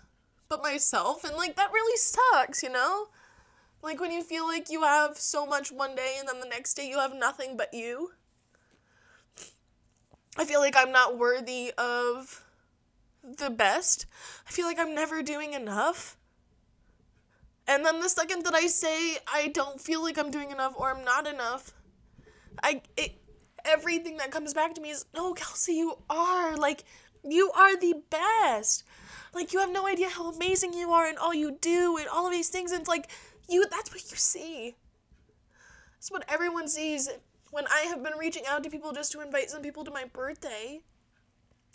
but 0.49 0.61
myself. 0.61 1.23
And 1.23 1.35
like, 1.35 1.55
that 1.55 1.71
really 1.71 1.97
sucks, 1.97 2.61
you 2.61 2.69
know? 2.69 3.07
Like 3.81 3.99
when 3.99 4.11
you 4.11 4.23
feel 4.23 4.45
like 4.45 4.69
you 4.69 4.83
have 4.83 5.17
so 5.17 5.45
much 5.45 5.71
one 5.71 5.95
day 5.95 6.15
and 6.17 6.27
then 6.27 6.39
the 6.39 6.47
next 6.47 6.75
day 6.75 6.87
you 6.87 6.99
have 6.99 7.13
nothing 7.13 7.57
but 7.57 7.73
you. 7.73 8.11
I 10.37 10.45
feel 10.45 10.61
like 10.61 10.75
I'm 10.75 10.91
not 10.91 11.17
worthy 11.17 11.71
of 11.77 12.43
the 13.23 13.49
best. 13.49 14.05
I 14.47 14.51
feel 14.51 14.65
like 14.65 14.79
I'm 14.79 14.95
never 14.95 15.21
doing 15.21 15.53
enough. 15.53 16.17
And 17.67 17.85
then 17.85 18.01
the 18.01 18.09
second 18.09 18.43
that 18.45 18.53
I 18.53 18.67
say 18.67 19.17
I 19.31 19.49
don't 19.49 19.79
feel 19.79 20.01
like 20.01 20.17
I'm 20.17 20.31
doing 20.31 20.51
enough 20.51 20.73
or 20.75 20.93
I'm 20.93 21.03
not 21.03 21.27
enough, 21.27 21.73
I 22.61 22.81
it, 22.97 23.13
everything 23.65 24.17
that 24.17 24.31
comes 24.31 24.53
back 24.53 24.75
to 24.75 24.81
me 24.81 24.91
is 24.91 25.05
no, 25.13 25.33
Kelsey, 25.33 25.73
you 25.75 25.97
are 26.09 26.55
like 26.57 26.83
you 27.23 27.51
are 27.51 27.77
the 27.77 27.95
best. 28.09 28.83
Like 29.33 29.53
you 29.53 29.59
have 29.59 29.71
no 29.71 29.87
idea 29.87 30.09
how 30.09 30.29
amazing 30.29 30.73
you 30.73 30.91
are 30.91 31.07
and 31.07 31.17
all 31.17 31.33
you 31.33 31.57
do 31.59 31.97
and 31.97 32.07
all 32.07 32.27
of 32.27 32.31
these 32.31 32.49
things. 32.49 32.71
And 32.71 32.81
it's 32.81 32.89
like 32.89 33.09
you 33.49 33.65
that's 33.69 33.91
what 33.91 34.11
you 34.11 34.17
see. 34.17 34.75
That's 35.95 36.11
what 36.11 36.25
everyone 36.27 36.67
sees 36.67 37.09
when 37.51 37.65
I 37.67 37.81
have 37.87 38.03
been 38.03 38.17
reaching 38.17 38.43
out 38.47 38.63
to 38.63 38.69
people 38.69 38.91
just 38.91 39.11
to 39.13 39.21
invite 39.21 39.49
some 39.49 39.61
people 39.61 39.83
to 39.85 39.91
my 39.91 40.05
birthday. 40.05 40.81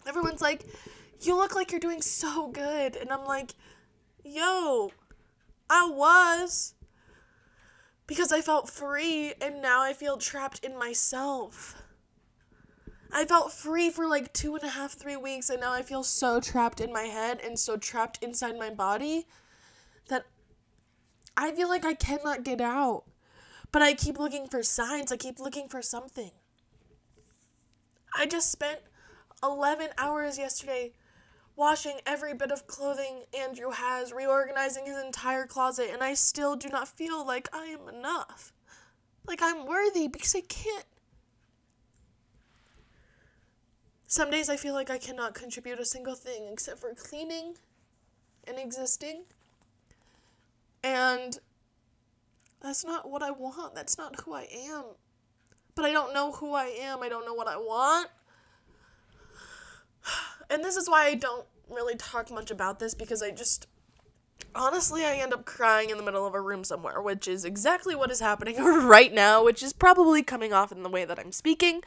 Everyone's 0.06 0.42
like, 0.42 0.66
You 1.20 1.36
look 1.36 1.54
like 1.54 1.70
you're 1.70 1.80
doing 1.80 2.02
so 2.02 2.48
good. 2.48 2.96
And 2.96 3.10
I'm 3.10 3.24
like, 3.24 3.54
Yo, 4.24 4.92
I 5.70 5.88
was. 5.90 6.74
Because 8.08 8.32
I 8.32 8.40
felt 8.40 8.68
free 8.68 9.34
and 9.40 9.62
now 9.62 9.82
I 9.82 9.92
feel 9.92 10.16
trapped 10.16 10.64
in 10.64 10.76
myself. 10.76 11.80
I 13.12 13.24
felt 13.24 13.52
free 13.52 13.90
for 13.90 14.08
like 14.08 14.32
two 14.32 14.54
and 14.54 14.64
a 14.64 14.70
half, 14.70 14.92
three 14.92 15.16
weeks, 15.16 15.48
and 15.48 15.60
now 15.60 15.72
I 15.72 15.82
feel 15.82 16.02
so 16.02 16.40
trapped 16.40 16.80
in 16.80 16.92
my 16.92 17.04
head 17.04 17.40
and 17.42 17.58
so 17.58 17.76
trapped 17.76 18.22
inside 18.22 18.58
my 18.58 18.70
body 18.70 19.26
that 20.08 20.24
I 21.36 21.52
feel 21.52 21.68
like 21.68 21.84
I 21.84 21.94
cannot 21.94 22.44
get 22.44 22.60
out. 22.60 23.04
But 23.70 23.82
I 23.82 23.92
keep 23.92 24.18
looking 24.18 24.46
for 24.46 24.62
signs, 24.62 25.12
I 25.12 25.16
keep 25.16 25.38
looking 25.38 25.68
for 25.68 25.82
something. 25.82 26.30
I 28.16 28.26
just 28.26 28.50
spent 28.50 28.80
11 29.42 29.90
hours 29.98 30.38
yesterday 30.38 30.92
washing 31.58 31.98
every 32.06 32.32
bit 32.32 32.50
of 32.50 32.66
clothing 32.66 33.24
Andrew 33.38 33.72
has, 33.72 34.12
reorganizing 34.12 34.86
his 34.86 34.96
entire 34.96 35.44
closet, 35.44 35.90
and 35.92 36.02
I 36.02 36.14
still 36.14 36.56
do 36.56 36.68
not 36.68 36.88
feel 36.88 37.26
like 37.26 37.48
I 37.52 37.66
am 37.66 37.88
enough. 37.88 38.54
Like 39.26 39.40
I'm 39.42 39.66
worthy 39.66 40.08
because 40.08 40.34
I 40.34 40.40
can't 40.40 40.86
Some 44.10 44.30
days 44.30 44.48
I 44.48 44.56
feel 44.56 44.72
like 44.72 44.88
I 44.88 44.96
cannot 44.96 45.34
contribute 45.34 45.78
a 45.78 45.84
single 45.84 46.14
thing 46.14 46.48
except 46.50 46.80
for 46.80 46.94
cleaning 46.94 47.56
and 48.46 48.58
existing. 48.58 49.24
And 50.82 51.38
that's 52.62 52.86
not 52.86 53.10
what 53.10 53.22
I 53.22 53.30
want. 53.30 53.74
That's 53.74 53.98
not 53.98 54.18
who 54.20 54.32
I 54.32 54.48
am. 54.70 54.84
But 55.74 55.84
I 55.84 55.92
don't 55.92 56.14
know 56.14 56.32
who 56.32 56.54
I 56.54 56.74
am. 56.80 57.02
I 57.02 57.10
don't 57.10 57.26
know 57.26 57.34
what 57.34 57.48
I 57.48 57.58
want. 57.58 58.08
And 60.50 60.64
this 60.64 60.76
is 60.76 60.88
why 60.88 61.06
I 61.06 61.14
don't 61.14 61.46
really 61.68 61.96
talk 61.96 62.30
much 62.30 62.50
about 62.50 62.78
this 62.78 62.94
because 62.94 63.22
I 63.22 63.30
just 63.30 63.66
honestly 64.54 65.04
I 65.04 65.16
end 65.16 65.32
up 65.34 65.44
crying 65.44 65.90
in 65.90 65.96
the 65.96 66.02
middle 66.02 66.26
of 66.26 66.34
a 66.34 66.40
room 66.40 66.64
somewhere, 66.64 67.00
which 67.00 67.28
is 67.28 67.44
exactly 67.44 67.94
what 67.94 68.10
is 68.10 68.20
happening 68.20 68.56
right 68.62 69.12
now, 69.12 69.44
which 69.44 69.62
is 69.62 69.72
probably 69.72 70.22
coming 70.22 70.52
off 70.52 70.72
in 70.72 70.82
the 70.82 70.88
way 70.88 71.04
that 71.04 71.18
I'm 71.18 71.32
speaking. 71.32 71.82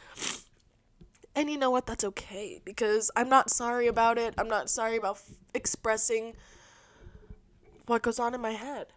And 1.34 1.50
you 1.50 1.58
know 1.58 1.72
what? 1.72 1.86
That's 1.86 2.04
okay 2.04 2.62
because 2.64 3.10
I'm 3.16 3.30
not 3.30 3.50
sorry 3.50 3.88
about 3.88 4.18
it. 4.18 4.34
I'm 4.38 4.50
not 4.50 4.70
sorry 4.70 4.98
about 4.98 5.16
f- 5.16 5.30
expressing 5.54 6.34
what 7.86 8.02
goes 8.02 8.20
on 8.20 8.36
in 8.36 8.42
my 8.42 8.52
head. 8.52 8.88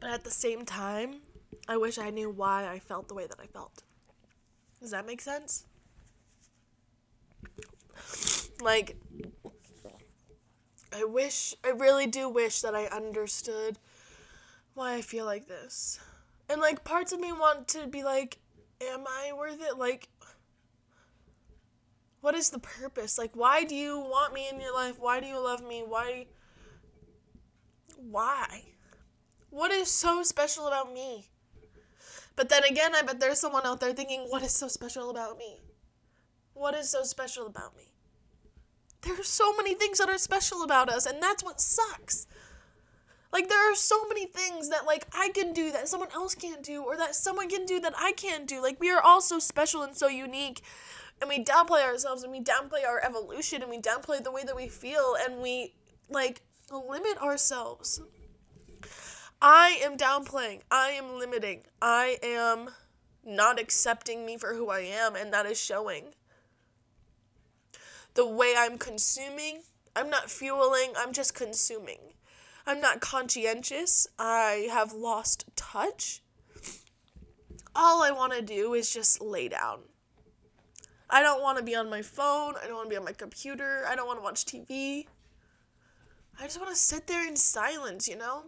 But 0.00 0.10
at 0.10 0.24
the 0.24 0.30
same 0.30 0.64
time, 0.64 1.20
I 1.68 1.76
wish 1.76 1.98
I 1.98 2.10
knew 2.10 2.28
why 2.28 2.68
I 2.68 2.78
felt 2.78 3.08
the 3.08 3.14
way 3.14 3.26
that 3.26 3.38
I 3.40 3.46
felt. 3.46 3.84
Does 4.80 4.90
that 4.90 5.06
make 5.06 5.20
sense? 5.20 5.66
Like, 8.60 8.96
I 10.92 11.04
wish, 11.04 11.54
I 11.64 11.70
really 11.70 12.06
do 12.06 12.28
wish 12.28 12.60
that 12.62 12.74
I 12.74 12.86
understood 12.86 13.78
why 14.74 14.94
I 14.94 15.02
feel 15.02 15.24
like 15.24 15.48
this. 15.48 15.98
And, 16.48 16.60
like, 16.60 16.84
parts 16.84 17.12
of 17.12 17.20
me 17.20 17.32
want 17.32 17.68
to 17.68 17.86
be 17.86 18.04
like, 18.04 18.38
am 18.80 19.04
I 19.06 19.32
worth 19.32 19.60
it? 19.60 19.78
Like, 19.78 20.08
what 22.20 22.34
is 22.34 22.50
the 22.50 22.58
purpose? 22.58 23.18
Like, 23.18 23.34
why 23.34 23.64
do 23.64 23.74
you 23.74 23.98
want 23.98 24.32
me 24.32 24.48
in 24.50 24.60
your 24.60 24.74
life? 24.74 24.98
Why 24.98 25.20
do 25.20 25.26
you 25.26 25.38
love 25.38 25.62
me? 25.62 25.82
Why? 25.86 26.26
Why? 27.96 28.62
What 29.50 29.70
is 29.70 29.90
so 29.90 30.22
special 30.22 30.66
about 30.66 30.92
me? 30.92 31.28
But 32.36 32.48
then 32.48 32.64
again, 32.64 32.94
I 32.94 33.02
bet 33.02 33.20
there's 33.20 33.38
someone 33.38 33.66
out 33.66 33.80
there 33.80 33.92
thinking, 33.92 34.26
what 34.28 34.42
is 34.42 34.52
so 34.52 34.68
special 34.68 35.10
about 35.10 35.38
me? 35.38 35.60
What 36.54 36.74
is 36.74 36.88
so 36.88 37.02
special 37.02 37.46
about 37.46 37.76
me? 37.76 37.92
There 39.02 39.20
are 39.20 39.24
so 39.24 39.52
many 39.54 39.74
things 39.74 39.98
that 39.98 40.08
are 40.08 40.18
special 40.18 40.62
about 40.62 40.88
us, 40.88 41.04
and 41.04 41.22
that's 41.22 41.44
what 41.44 41.60
sucks. 41.60 42.26
Like 43.34 43.48
there 43.48 43.70
are 43.70 43.74
so 43.74 44.06
many 44.06 44.26
things 44.26 44.68
that 44.70 44.86
like 44.86 45.06
I 45.12 45.30
can 45.30 45.52
do 45.52 45.72
that 45.72 45.88
someone 45.88 46.10
else 46.14 46.36
can't 46.36 46.62
do 46.62 46.84
or 46.84 46.96
that 46.96 47.16
someone 47.16 47.48
can 47.48 47.66
do 47.66 47.80
that 47.80 47.92
I 47.98 48.12
can't 48.12 48.46
do. 48.46 48.62
Like 48.62 48.78
we 48.78 48.92
are 48.92 49.02
all 49.02 49.20
so 49.20 49.40
special 49.40 49.82
and 49.82 49.96
so 49.96 50.06
unique 50.06 50.62
and 51.20 51.28
we 51.28 51.42
downplay 51.42 51.82
ourselves 51.82 52.22
and 52.22 52.30
we 52.30 52.40
downplay 52.40 52.86
our 52.86 53.04
evolution 53.04 53.60
and 53.60 53.72
we 53.72 53.80
downplay 53.80 54.22
the 54.22 54.30
way 54.30 54.44
that 54.44 54.54
we 54.54 54.68
feel 54.68 55.16
and 55.20 55.42
we 55.42 55.74
like 56.08 56.42
limit 56.70 57.20
ourselves. 57.20 58.00
I 59.42 59.80
am 59.82 59.96
downplaying. 59.96 60.60
I 60.70 60.90
am 60.90 61.18
limiting. 61.18 61.62
I 61.82 62.18
am 62.22 62.70
not 63.24 63.58
accepting 63.58 64.24
me 64.24 64.36
for 64.36 64.54
who 64.54 64.70
I 64.70 64.82
am 64.82 65.16
and 65.16 65.32
that 65.32 65.44
is 65.44 65.60
showing. 65.60 66.14
The 68.14 68.26
way 68.26 68.54
I'm 68.56 68.78
consuming, 68.78 69.62
I'm 69.96 70.08
not 70.08 70.30
fueling, 70.30 70.92
I'm 70.96 71.12
just 71.12 71.34
consuming. 71.34 72.14
I'm 72.66 72.80
not 72.80 73.00
conscientious. 73.00 74.06
I 74.18 74.68
have 74.70 74.92
lost 74.92 75.44
touch. 75.56 76.22
All 77.74 78.02
I 78.02 78.10
want 78.10 78.32
to 78.32 78.40
do 78.42 78.74
is 78.74 78.92
just 78.92 79.20
lay 79.20 79.48
down. 79.48 79.80
I 81.10 81.22
don't 81.22 81.42
want 81.42 81.58
to 81.58 81.64
be 81.64 81.74
on 81.74 81.90
my 81.90 82.02
phone. 82.02 82.54
I 82.62 82.66
don't 82.66 82.76
want 82.76 82.86
to 82.86 82.90
be 82.90 82.96
on 82.96 83.04
my 83.04 83.12
computer. 83.12 83.84
I 83.86 83.94
don't 83.96 84.06
want 84.06 84.18
to 84.18 84.22
watch 84.22 84.44
TV. 84.44 85.06
I 86.40 86.44
just 86.44 86.58
want 86.58 86.70
to 86.70 86.76
sit 86.76 87.06
there 87.06 87.26
in 87.26 87.36
silence, 87.36 88.08
you 88.08 88.16
know? 88.16 88.44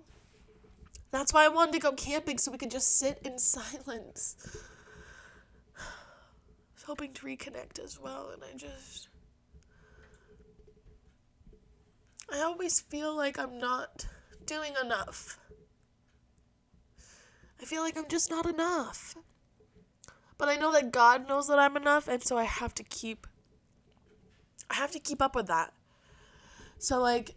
That's 1.11 1.33
why 1.33 1.45
I 1.45 1.49
wanted 1.49 1.75
to 1.75 1.79
go 1.79 1.93
camping 1.93 2.39
so 2.39 2.51
we 2.51 2.59
could 2.59 2.71
just 2.71 2.99
sit 2.99 3.21
in 3.25 3.39
silence. 3.39 4.37
I 5.77 5.83
was 6.75 6.83
hoping 6.85 7.13
to 7.13 7.27
reconnect 7.27 7.79
as 7.79 8.01
well, 8.01 8.31
and 8.33 8.43
I 8.43 8.57
just. 8.57 9.09
I 12.31 12.41
always 12.41 12.81
feel 12.81 13.17
like 13.17 13.39
I'm 13.39 13.59
not 13.59 14.07
doing 14.45 14.73
enough. 14.83 15.39
I 17.61 17.65
feel 17.65 17.83
like 17.83 17.97
I'm 17.97 18.09
just 18.09 18.31
not 18.31 18.47
enough. 18.47 19.17
But 20.39 20.49
I 20.49 20.57
know 20.57 20.73
that 20.73 20.93
God 20.93 21.29
knows 21.29 21.49
that 21.49 21.59
I'm 21.59 21.77
enough, 21.77 22.09
and 22.09 22.23
so 22.23 22.37
I 22.37 22.45
have 22.45 22.75
to 22.75 22.83
keep. 22.85 23.27
I 24.69 24.75
have 24.75 24.91
to 24.93 24.99
keep 24.99 25.23
up 25.23 25.35
with 25.35 25.47
that. 25.47 25.73
So, 26.79 27.01
like, 27.01 27.35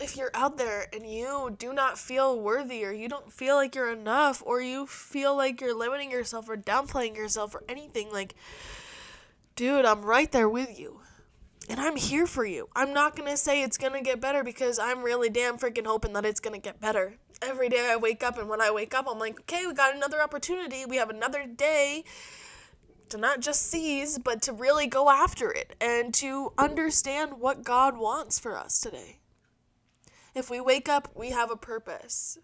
if 0.00 0.16
you're 0.16 0.32
out 0.34 0.58
there 0.58 0.86
and 0.92 1.06
you 1.06 1.54
do 1.56 1.72
not 1.72 1.98
feel 1.98 2.38
worthy, 2.38 2.84
or 2.84 2.92
you 2.92 3.08
don't 3.08 3.32
feel 3.32 3.54
like 3.54 3.74
you're 3.74 3.92
enough, 3.92 4.42
or 4.44 4.60
you 4.60 4.86
feel 4.86 5.36
like 5.36 5.60
you're 5.60 5.76
limiting 5.76 6.10
yourself 6.10 6.48
or 6.48 6.56
downplaying 6.56 7.16
yourself 7.16 7.54
or 7.54 7.62
anything, 7.68 8.12
like, 8.12 8.34
dude, 9.56 9.84
I'm 9.84 10.02
right 10.02 10.30
there 10.30 10.48
with 10.48 10.78
you. 10.78 11.00
And 11.68 11.80
I'm 11.80 11.96
here 11.96 12.26
for 12.26 12.44
you. 12.44 12.68
I'm 12.74 12.92
not 12.92 13.16
going 13.16 13.30
to 13.30 13.36
say 13.36 13.62
it's 13.62 13.78
going 13.78 13.92
to 13.92 14.00
get 14.00 14.20
better 14.20 14.42
because 14.42 14.78
I'm 14.78 15.02
really 15.02 15.30
damn 15.30 15.58
freaking 15.58 15.86
hoping 15.86 16.12
that 16.14 16.24
it's 16.24 16.40
going 16.40 16.54
to 16.54 16.60
get 16.60 16.80
better 16.80 17.18
every 17.42 17.68
day 17.68 17.90
I 17.90 17.96
wake 17.96 18.22
up, 18.22 18.38
and 18.38 18.48
when 18.48 18.60
I 18.60 18.70
wake 18.70 18.94
up, 18.94 19.06
I'm 19.08 19.18
like, 19.18 19.40
okay, 19.40 19.66
we 19.66 19.74
got 19.74 19.94
another 19.94 20.22
opportunity. 20.22 20.84
We 20.86 20.96
have 20.96 21.10
another 21.10 21.44
day 21.44 22.04
to 23.08 23.18
not 23.18 23.40
just 23.40 23.68
seize, 23.68 24.18
but 24.18 24.40
to 24.42 24.52
really 24.52 24.86
go 24.86 25.10
after 25.10 25.50
it 25.50 25.74
and 25.80 26.14
to 26.14 26.52
understand 26.56 27.34
what 27.38 27.64
God 27.64 27.98
wants 27.98 28.38
for 28.38 28.56
us 28.56 28.80
today. 28.80 29.18
If 30.34 30.48
we 30.48 30.60
wake 30.60 30.88
up, 30.88 31.10
we 31.14 31.30
have 31.30 31.50
a 31.50 31.56
purpose. 31.56 32.38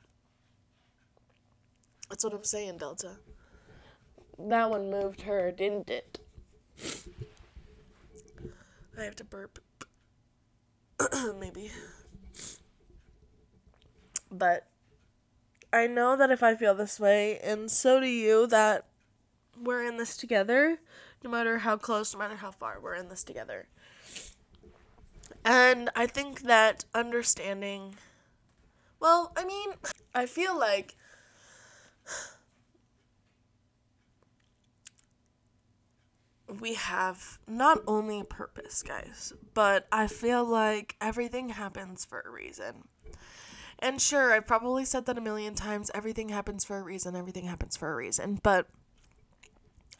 That's 2.10 2.24
what 2.24 2.34
I'm 2.34 2.44
saying, 2.44 2.78
Delta. 2.78 3.16
That 4.38 4.70
one 4.70 4.90
moved 4.90 5.22
her, 5.22 5.50
didn't 5.50 5.88
it? 5.88 6.20
I 8.98 9.04
have 9.04 9.16
to 9.16 9.24
burp. 9.24 9.58
Maybe. 11.38 11.70
But 14.30 14.66
I 15.72 15.86
know 15.86 16.16
that 16.16 16.30
if 16.30 16.42
I 16.42 16.54
feel 16.54 16.74
this 16.74 16.98
way, 16.98 17.38
and 17.38 17.70
so 17.70 18.00
do 18.00 18.06
you, 18.06 18.46
that 18.48 18.86
we're 19.60 19.84
in 19.84 19.96
this 19.96 20.16
together, 20.16 20.78
no 21.22 21.30
matter 21.30 21.58
how 21.58 21.76
close, 21.76 22.12
no 22.12 22.18
matter 22.18 22.36
how 22.36 22.50
far, 22.50 22.78
we're 22.80 22.94
in 22.94 23.08
this 23.08 23.24
together. 23.24 23.68
And 25.44 25.90
I 25.94 26.06
think 26.06 26.42
that 26.42 26.84
understanding, 26.94 27.96
well, 29.00 29.32
I 29.36 29.44
mean, 29.44 29.70
I 30.14 30.26
feel 30.26 30.58
like 30.58 30.96
we 36.60 36.74
have 36.74 37.38
not 37.46 37.82
only 37.86 38.22
purpose, 38.22 38.82
guys, 38.82 39.32
but 39.54 39.86
I 39.92 40.06
feel 40.06 40.44
like 40.44 40.96
everything 41.00 41.50
happens 41.50 42.04
for 42.04 42.20
a 42.20 42.30
reason. 42.30 42.88
And 43.78 44.00
sure, 44.00 44.32
I've 44.32 44.46
probably 44.46 44.84
said 44.84 45.06
that 45.06 45.18
a 45.18 45.20
million 45.20 45.54
times 45.54 45.90
everything 45.94 46.30
happens 46.30 46.64
for 46.64 46.78
a 46.78 46.82
reason, 46.82 47.14
everything 47.14 47.44
happens 47.44 47.76
for 47.76 47.92
a 47.92 47.96
reason. 47.96 48.40
But 48.42 48.66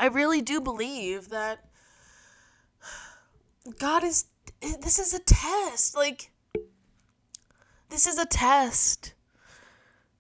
I 0.00 0.06
really 0.06 0.40
do 0.40 0.60
believe 0.60 1.28
that 1.28 1.64
God 3.78 4.02
is, 4.02 4.26
eh, 4.62 4.74
this 4.80 4.98
is 4.98 5.12
a 5.12 5.20
test. 5.20 5.96
Like, 5.96 6.30
this 7.90 8.06
is 8.06 8.18
a 8.18 8.26
test. 8.26 9.14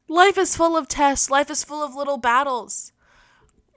Life 0.08 0.38
is 0.38 0.56
full 0.56 0.76
of 0.76 0.88
tests, 0.88 1.30
life 1.30 1.50
is 1.50 1.64
full 1.64 1.82
of 1.82 1.94
little 1.94 2.16
battles. 2.16 2.92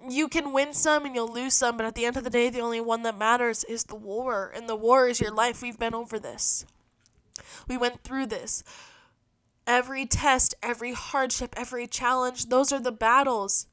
You 0.10 0.28
can 0.28 0.52
win 0.52 0.74
some 0.74 1.06
and 1.06 1.14
you'll 1.14 1.32
lose 1.32 1.54
some, 1.54 1.78
but 1.78 1.86
at 1.86 1.96
the 1.96 2.06
end 2.06 2.18
of 2.18 2.24
the 2.24 2.30
day, 2.30 2.50
the 2.50 2.62
only 2.62 2.82
one 2.82 3.04
that 3.04 3.18
matters 3.18 3.64
is 3.66 3.84
the 3.84 3.96
war. 3.96 4.52
And 4.56 4.68
the 4.68 4.76
war 4.76 5.08
is 5.08 5.20
your 5.20 5.34
life. 5.34 5.62
We've 5.62 5.78
been 5.78 5.94
over 5.94 6.20
this. 6.20 6.66
We 7.68 7.78
went 7.78 8.04
through 8.04 8.28
this. 8.28 8.64
Every 9.68 10.06
test, 10.06 10.56
every 10.64 10.94
hardship, 10.94 11.54
every 11.56 11.88
challenge, 11.88 12.48
those 12.48 12.72
are 12.72 12.80
the 12.80 12.92
battles. 12.92 13.68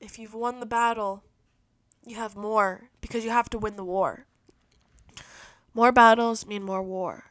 If 0.00 0.18
you've 0.18 0.34
won 0.34 0.60
the 0.60 0.66
battle, 0.66 1.22
you 2.06 2.16
have 2.16 2.36
more 2.36 2.90
because 3.00 3.24
you 3.24 3.30
have 3.30 3.48
to 3.50 3.58
win 3.58 3.76
the 3.76 3.84
war. 3.84 4.26
More 5.74 5.92
battles 5.92 6.46
mean 6.46 6.62
more 6.62 6.82
war. 6.82 7.24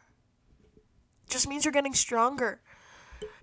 Just 1.30 1.48
means 1.48 1.66
you're 1.66 1.72
getting 1.72 1.94
stronger. 1.94 2.62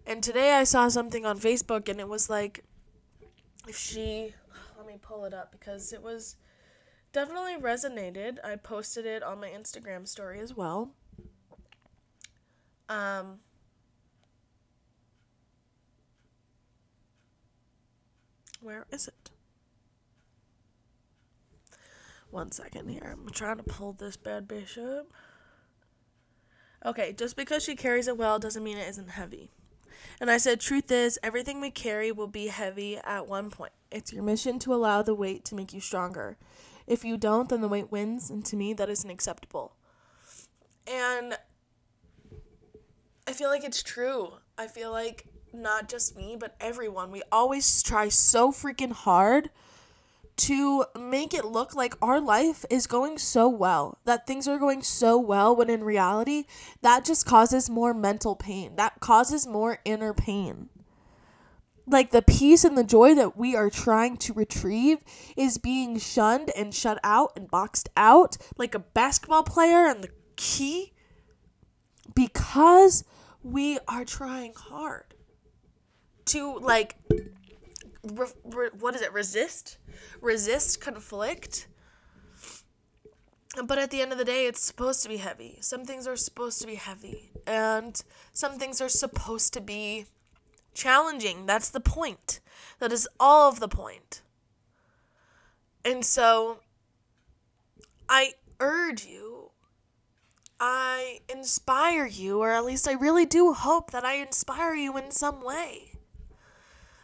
And 0.08 0.22
today 0.22 0.52
I 0.52 0.64
saw 0.64 0.88
something 0.88 1.26
on 1.26 1.38
Facebook 1.38 1.86
and 1.86 2.00
it 2.00 2.08
was 2.08 2.30
like 2.30 2.64
if 3.68 3.76
she 3.76 4.32
let 4.78 4.86
me 4.86 4.94
pull 5.02 5.26
it 5.26 5.34
up 5.34 5.52
because 5.52 5.92
it 5.92 6.02
was 6.02 6.36
definitely 7.12 7.56
resonated. 7.56 8.38
I 8.42 8.56
posted 8.56 9.04
it 9.04 9.22
on 9.22 9.38
my 9.38 9.50
Instagram 9.50 10.08
story 10.08 10.40
as 10.40 10.56
well. 10.56 10.92
Um, 12.88 13.40
where 18.62 18.86
is 18.90 19.08
it? 19.08 19.30
One 22.30 22.50
second 22.50 22.88
here. 22.88 23.14
I'm 23.14 23.28
trying 23.28 23.58
to 23.58 23.62
pull 23.62 23.92
this 23.92 24.16
bad 24.16 24.48
bitch 24.48 24.78
up. 24.78 25.08
Okay, 26.86 27.12
just 27.12 27.36
because 27.36 27.62
she 27.62 27.76
carries 27.76 28.08
it 28.08 28.16
well 28.16 28.38
doesn't 28.38 28.64
mean 28.64 28.78
it 28.78 28.88
isn't 28.88 29.10
heavy. 29.10 29.50
And 30.20 30.30
I 30.30 30.38
said, 30.38 30.60
truth 30.60 30.90
is, 30.90 31.18
everything 31.22 31.60
we 31.60 31.70
carry 31.70 32.10
will 32.10 32.26
be 32.26 32.48
heavy 32.48 32.96
at 32.98 33.28
one 33.28 33.50
point. 33.50 33.72
It's 33.90 34.12
your 34.12 34.24
mission 34.24 34.58
to 34.60 34.74
allow 34.74 35.02
the 35.02 35.14
weight 35.14 35.44
to 35.46 35.54
make 35.54 35.72
you 35.72 35.80
stronger. 35.80 36.36
If 36.86 37.04
you 37.04 37.16
don't, 37.16 37.48
then 37.48 37.60
the 37.60 37.68
weight 37.68 37.92
wins, 37.92 38.30
and 38.30 38.44
to 38.46 38.56
me, 38.56 38.72
that 38.72 38.88
isn't 38.88 39.10
acceptable. 39.10 39.76
And 40.86 41.38
I 43.28 43.32
feel 43.32 43.48
like 43.48 43.62
it's 43.62 43.82
true. 43.82 44.32
I 44.56 44.66
feel 44.66 44.90
like 44.90 45.26
not 45.52 45.88
just 45.88 46.16
me, 46.16 46.36
but 46.38 46.56
everyone, 46.60 47.10
we 47.10 47.22
always 47.30 47.82
try 47.82 48.08
so 48.08 48.50
freaking 48.50 48.92
hard 48.92 49.50
to 50.38 50.84
make 50.98 51.34
it 51.34 51.44
look 51.44 51.74
like 51.74 51.94
our 52.00 52.20
life 52.20 52.64
is 52.70 52.86
going 52.86 53.18
so 53.18 53.48
well, 53.48 53.98
that 54.04 54.26
things 54.26 54.46
are 54.46 54.58
going 54.58 54.82
so 54.82 55.18
well, 55.18 55.54
when 55.54 55.68
in 55.68 55.84
reality, 55.84 56.44
that 56.82 57.04
just 57.04 57.26
causes 57.26 57.68
more 57.68 57.92
mental 57.92 58.36
pain. 58.36 58.76
That 58.76 59.00
causes 59.00 59.46
more 59.46 59.78
inner 59.84 60.14
pain. 60.14 60.68
Like 61.86 62.10
the 62.10 62.22
peace 62.22 62.64
and 62.64 62.76
the 62.76 62.84
joy 62.84 63.14
that 63.14 63.36
we 63.36 63.56
are 63.56 63.70
trying 63.70 64.16
to 64.18 64.32
retrieve 64.32 64.98
is 65.36 65.58
being 65.58 65.98
shunned 65.98 66.50
and 66.54 66.74
shut 66.74 66.98
out 67.02 67.32
and 67.34 67.50
boxed 67.50 67.88
out 67.96 68.36
like 68.56 68.74
a 68.74 68.78
basketball 68.78 69.42
player 69.42 69.86
and 69.86 70.04
the 70.04 70.10
key 70.36 70.92
because 72.14 73.04
we 73.42 73.78
are 73.88 74.04
trying 74.04 74.52
hard 74.54 75.14
to 76.26 76.58
like 76.58 76.96
re- 78.14 78.26
re- 78.44 78.70
what 78.78 78.94
is 78.94 79.02
it? 79.02 79.12
Resist? 79.12 79.78
Resist 80.20 80.80
conflict? 80.80 81.68
But 83.64 83.78
at 83.78 83.90
the 83.90 84.00
end 84.00 84.12
of 84.12 84.18
the 84.18 84.24
day 84.24 84.46
it's 84.46 84.60
supposed 84.60 85.02
to 85.02 85.08
be 85.08 85.16
heavy. 85.16 85.58
Some 85.60 85.84
things 85.84 86.06
are 86.06 86.16
supposed 86.16 86.60
to 86.60 86.66
be 86.66 86.76
heavy 86.76 87.30
and 87.46 88.00
some 88.32 88.58
things 88.58 88.80
are 88.80 88.88
supposed 88.88 89.52
to 89.54 89.60
be 89.60 90.06
challenging. 90.74 91.46
That's 91.46 91.70
the 91.70 91.80
point. 91.80 92.40
That 92.78 92.92
is 92.92 93.08
all 93.18 93.48
of 93.48 93.60
the 93.60 93.68
point. 93.68 94.22
And 95.84 96.04
so 96.04 96.58
i 98.08 98.34
urge 98.60 99.04
you 99.04 99.50
I 100.60 101.20
inspire 101.28 102.06
you, 102.06 102.40
or 102.40 102.50
at 102.50 102.64
least 102.64 102.88
I 102.88 102.92
really 102.92 103.26
do 103.26 103.52
hope 103.52 103.92
that 103.92 104.04
I 104.04 104.14
inspire 104.14 104.74
you 104.74 104.96
in 104.96 105.12
some 105.12 105.42
way. 105.42 105.97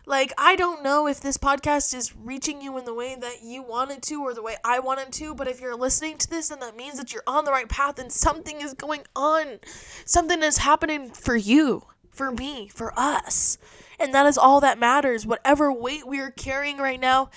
Like, 0.07 0.33
I 0.37 0.55
don't 0.55 0.83
know 0.83 1.07
if 1.07 1.21
this 1.21 1.39
podcast 1.39 1.95
is 1.95 2.15
reaching 2.15 2.61
you 2.61 2.77
in 2.77 2.85
the 2.85 2.93
way 2.93 3.17
that 3.19 3.43
you 3.43 3.63
want 3.63 3.91
it 3.91 4.03
to 4.03 4.23
or 4.23 4.35
the 4.35 4.43
way 4.43 4.57
I 4.63 4.79
want 4.79 5.01
it 5.01 5.13
to, 5.13 5.35
but 5.35 5.49
if 5.49 5.61
you're 5.61 5.77
listening 5.77 6.19
to 6.19 6.29
this, 6.29 6.49
then 6.49 6.61
that 6.61 6.77
means 6.77 6.99
that 6.99 7.13
you're 7.13 7.23
on 7.27 7.45
the 7.47 7.53
right 7.53 7.69
path 7.69 7.99
and 7.99 8.13
something 8.13 8.61
is 8.61 8.75
going 8.75 9.05
on. 9.17 9.61
Something 10.05 10.43
is 10.43 10.59
happening 10.59 11.11
for 11.11 11.37
you, 11.37 11.85
for 12.11 12.31
me, 12.31 12.69
for 12.69 12.93
us. 12.99 13.57
And 13.99 14.13
that 14.13 14.27
is 14.27 14.37
all 14.37 14.61
that 14.61 14.79
matters. 14.79 15.25
Whatever 15.27 15.73
weight 15.73 16.07
we 16.07 16.21
are 16.21 16.31
carrying 16.31 16.77
right 16.77 17.01
now, 17.01 17.31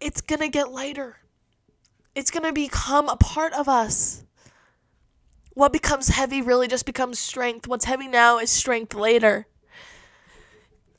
it's 0.00 0.22
gonna 0.22 0.48
get 0.48 0.72
lighter. 0.72 1.18
It's 2.14 2.30
gonna 2.30 2.52
become 2.52 3.10
a 3.10 3.16
part 3.16 3.52
of 3.52 3.68
us 3.68 4.24
what 5.54 5.72
becomes 5.72 6.08
heavy 6.08 6.42
really 6.42 6.66
just 6.66 6.84
becomes 6.84 7.18
strength. 7.18 7.66
What's 7.66 7.84
heavy 7.84 8.08
now 8.08 8.38
is 8.38 8.50
strength 8.50 8.92
later. 8.92 9.46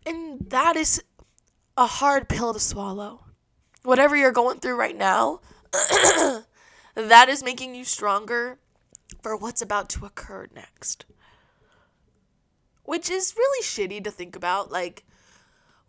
And 0.06 0.50
that 0.50 0.76
is 0.76 1.04
a 1.78 1.88
hard 1.88 2.30
pill 2.30 2.54
to 2.54 2.60
swallow. 2.60 3.26
Whatever 3.84 4.15
you're 4.15 4.32
going 4.32 4.60
through 4.60 4.76
right 4.76 4.98
now, 4.98 5.41
that 6.96 7.28
is 7.28 7.44
making 7.44 7.76
you 7.76 7.84
stronger 7.84 8.60
for 9.22 9.36
what's 9.36 9.62
about 9.62 9.89
to 9.89 10.06
occur 10.06 10.48
next. 10.54 11.06
Which 12.84 13.10
is 13.10 13.36
really 13.38 13.63
shitty 13.63 14.04
to 14.04 14.12
think 14.12 14.36
about. 14.36 14.72
Like, 14.72 15.04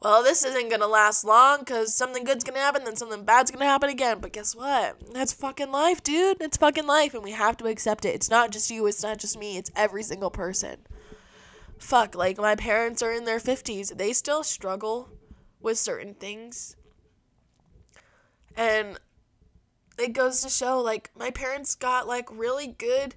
well, 0.01 0.23
this 0.23 0.45
isn't 0.45 0.71
gonna 0.71 0.87
last 0.87 1.25
long 1.25 1.61
because 1.61 1.95
something 1.95 2.25
good's 2.25 2.45
gonna 2.45 2.59
happen, 2.59 2.85
then 2.85 2.97
something 2.97 3.25
bad's 3.25 3.51
gonna 3.51 3.65
happen 3.65 3.91
again. 3.91 4.19
But 4.21 4.33
guess 4.33 4.55
what? 4.55 4.97
That's 5.13 5.33
fucking 5.33 5.71
life, 5.71 6.03
dude. 6.03 6.41
It's 6.41 6.57
fucking 6.57 6.87
life, 6.87 7.15
and 7.15 7.23
we 7.23 7.33
have 7.33 7.57
to 7.59 7.67
accept 7.67 8.05
it. 8.05 8.15
It's 8.15 8.31
not 8.31 8.51
just 8.51 8.71
you, 8.71 8.87
it's 8.87 9.03
not 9.03 9.19
just 9.19 9.39
me, 9.39 9.57
it's 9.57 9.71
every 9.75 10.03
single 10.03 10.31
person. 10.31 10.79
Fuck, 11.79 12.15
like, 12.15 12.39
my 12.39 12.55
parents 12.55 13.03
are 13.03 13.12
in 13.12 13.25
their 13.25 13.39
50s. 13.39 13.97
They 13.97 14.12
still 14.12 14.43
struggle 14.43 15.11
with 15.61 15.79
certain 15.79 16.15
things. 16.15 16.77
And 18.57 18.99
it 19.99 20.12
goes 20.12 20.41
to 20.43 20.49
show, 20.49 20.81
like, 20.81 21.11
my 21.17 21.31
parents 21.31 21.75
got, 21.75 22.09
like, 22.09 22.29
really 22.31 22.67
good. 22.67 23.15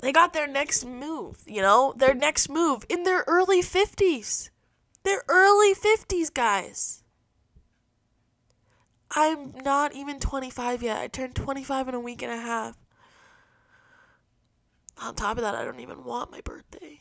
They 0.00 0.12
got 0.12 0.32
their 0.32 0.46
next 0.48 0.84
move, 0.84 1.38
you 1.46 1.62
know? 1.62 1.94
Their 1.96 2.14
next 2.14 2.48
move 2.48 2.84
in 2.88 3.02
their 3.02 3.24
early 3.26 3.62
50s 3.62 4.50
they're 5.02 5.24
early 5.28 5.74
50s, 5.74 6.32
guys. 6.32 7.02
I'm 9.14 9.52
not 9.64 9.94
even 9.94 10.20
25 10.20 10.82
yet. 10.82 10.98
I 10.98 11.08
turned 11.08 11.34
25 11.34 11.88
in 11.88 11.94
a 11.94 12.00
week 12.00 12.22
and 12.22 12.32
a 12.32 12.36
half. 12.36 12.78
On 15.02 15.14
top 15.14 15.36
of 15.36 15.42
that, 15.42 15.54
I 15.54 15.64
don't 15.64 15.80
even 15.80 16.04
want 16.04 16.30
my 16.30 16.40
birthday. 16.40 17.00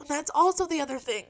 And 0.00 0.08
that's 0.08 0.30
also 0.34 0.66
the 0.66 0.80
other 0.80 0.98
thing. 0.98 1.26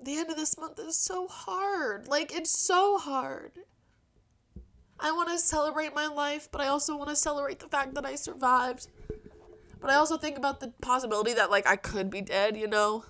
The 0.00 0.16
end 0.16 0.30
of 0.30 0.36
this 0.36 0.58
month 0.58 0.80
is 0.80 0.98
so 0.98 1.28
hard. 1.28 2.08
Like, 2.08 2.34
it's 2.34 2.50
so 2.50 2.98
hard. 2.98 3.52
I 4.98 5.12
want 5.12 5.28
to 5.30 5.38
celebrate 5.38 5.94
my 5.94 6.06
life, 6.06 6.48
but 6.50 6.60
I 6.60 6.68
also 6.68 6.96
want 6.96 7.10
to 7.10 7.16
celebrate 7.16 7.60
the 7.60 7.68
fact 7.68 7.94
that 7.94 8.06
I 8.06 8.14
survived. 8.14 8.88
But 9.80 9.90
I 9.90 9.94
also 9.94 10.16
think 10.16 10.38
about 10.38 10.60
the 10.60 10.68
possibility 10.80 11.34
that 11.34 11.50
like 11.50 11.66
I 11.66 11.74
could 11.74 12.08
be 12.08 12.20
dead, 12.20 12.56
you 12.56 12.68
know. 12.68 13.04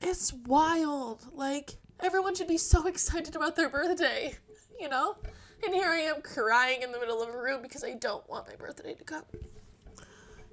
It's 0.00 0.32
wild. 0.32 1.26
Like 1.34 1.72
everyone 2.00 2.34
should 2.34 2.48
be 2.48 2.56
so 2.56 2.86
excited 2.88 3.36
about 3.36 3.56
their 3.56 3.68
birthday, 3.68 4.34
you 4.80 4.88
know? 4.88 5.16
And 5.64 5.74
here 5.74 5.88
I 5.88 5.98
am 5.98 6.22
crying 6.22 6.82
in 6.82 6.92
the 6.92 6.98
middle 6.98 7.22
of 7.22 7.28
a 7.28 7.38
room 7.38 7.62
because 7.62 7.84
I 7.84 7.94
don't 7.94 8.28
want 8.28 8.48
my 8.48 8.56
birthday 8.56 8.94
to 8.94 9.04
come. 9.04 9.24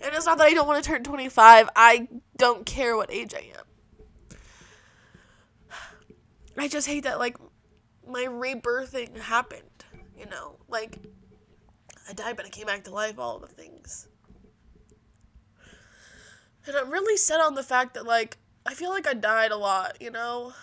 And 0.01 0.13
it's 0.13 0.25
not 0.25 0.37
that 0.37 0.47
I 0.47 0.53
don't 0.53 0.67
want 0.67 0.83
to 0.83 0.89
turn 0.89 1.03
25. 1.03 1.69
I 1.75 2.07
don't 2.35 2.65
care 2.65 2.95
what 2.95 3.11
age 3.11 3.33
I 3.33 3.51
am. 3.57 3.65
I 6.57 6.67
just 6.67 6.87
hate 6.87 7.03
that, 7.03 7.19
like, 7.19 7.37
my 8.07 8.25
rebirthing 8.25 9.17
happened. 9.17 9.61
You 10.17 10.25
know? 10.25 10.57
Like, 10.67 10.97
I 12.09 12.13
died, 12.13 12.35
but 12.35 12.45
I 12.45 12.49
came 12.49 12.65
back 12.65 12.83
to 12.85 12.91
life, 12.91 13.17
all 13.17 13.39
the 13.39 13.47
things. 13.47 14.07
And 16.65 16.75
I'm 16.75 16.89
really 16.89 17.17
set 17.17 17.39
on 17.39 17.55
the 17.55 17.63
fact 17.63 17.93
that, 17.93 18.05
like, 18.05 18.37
I 18.65 18.73
feel 18.73 18.89
like 18.89 19.07
I 19.07 19.13
died 19.13 19.51
a 19.51 19.57
lot, 19.57 20.01
you 20.01 20.11
know? 20.11 20.53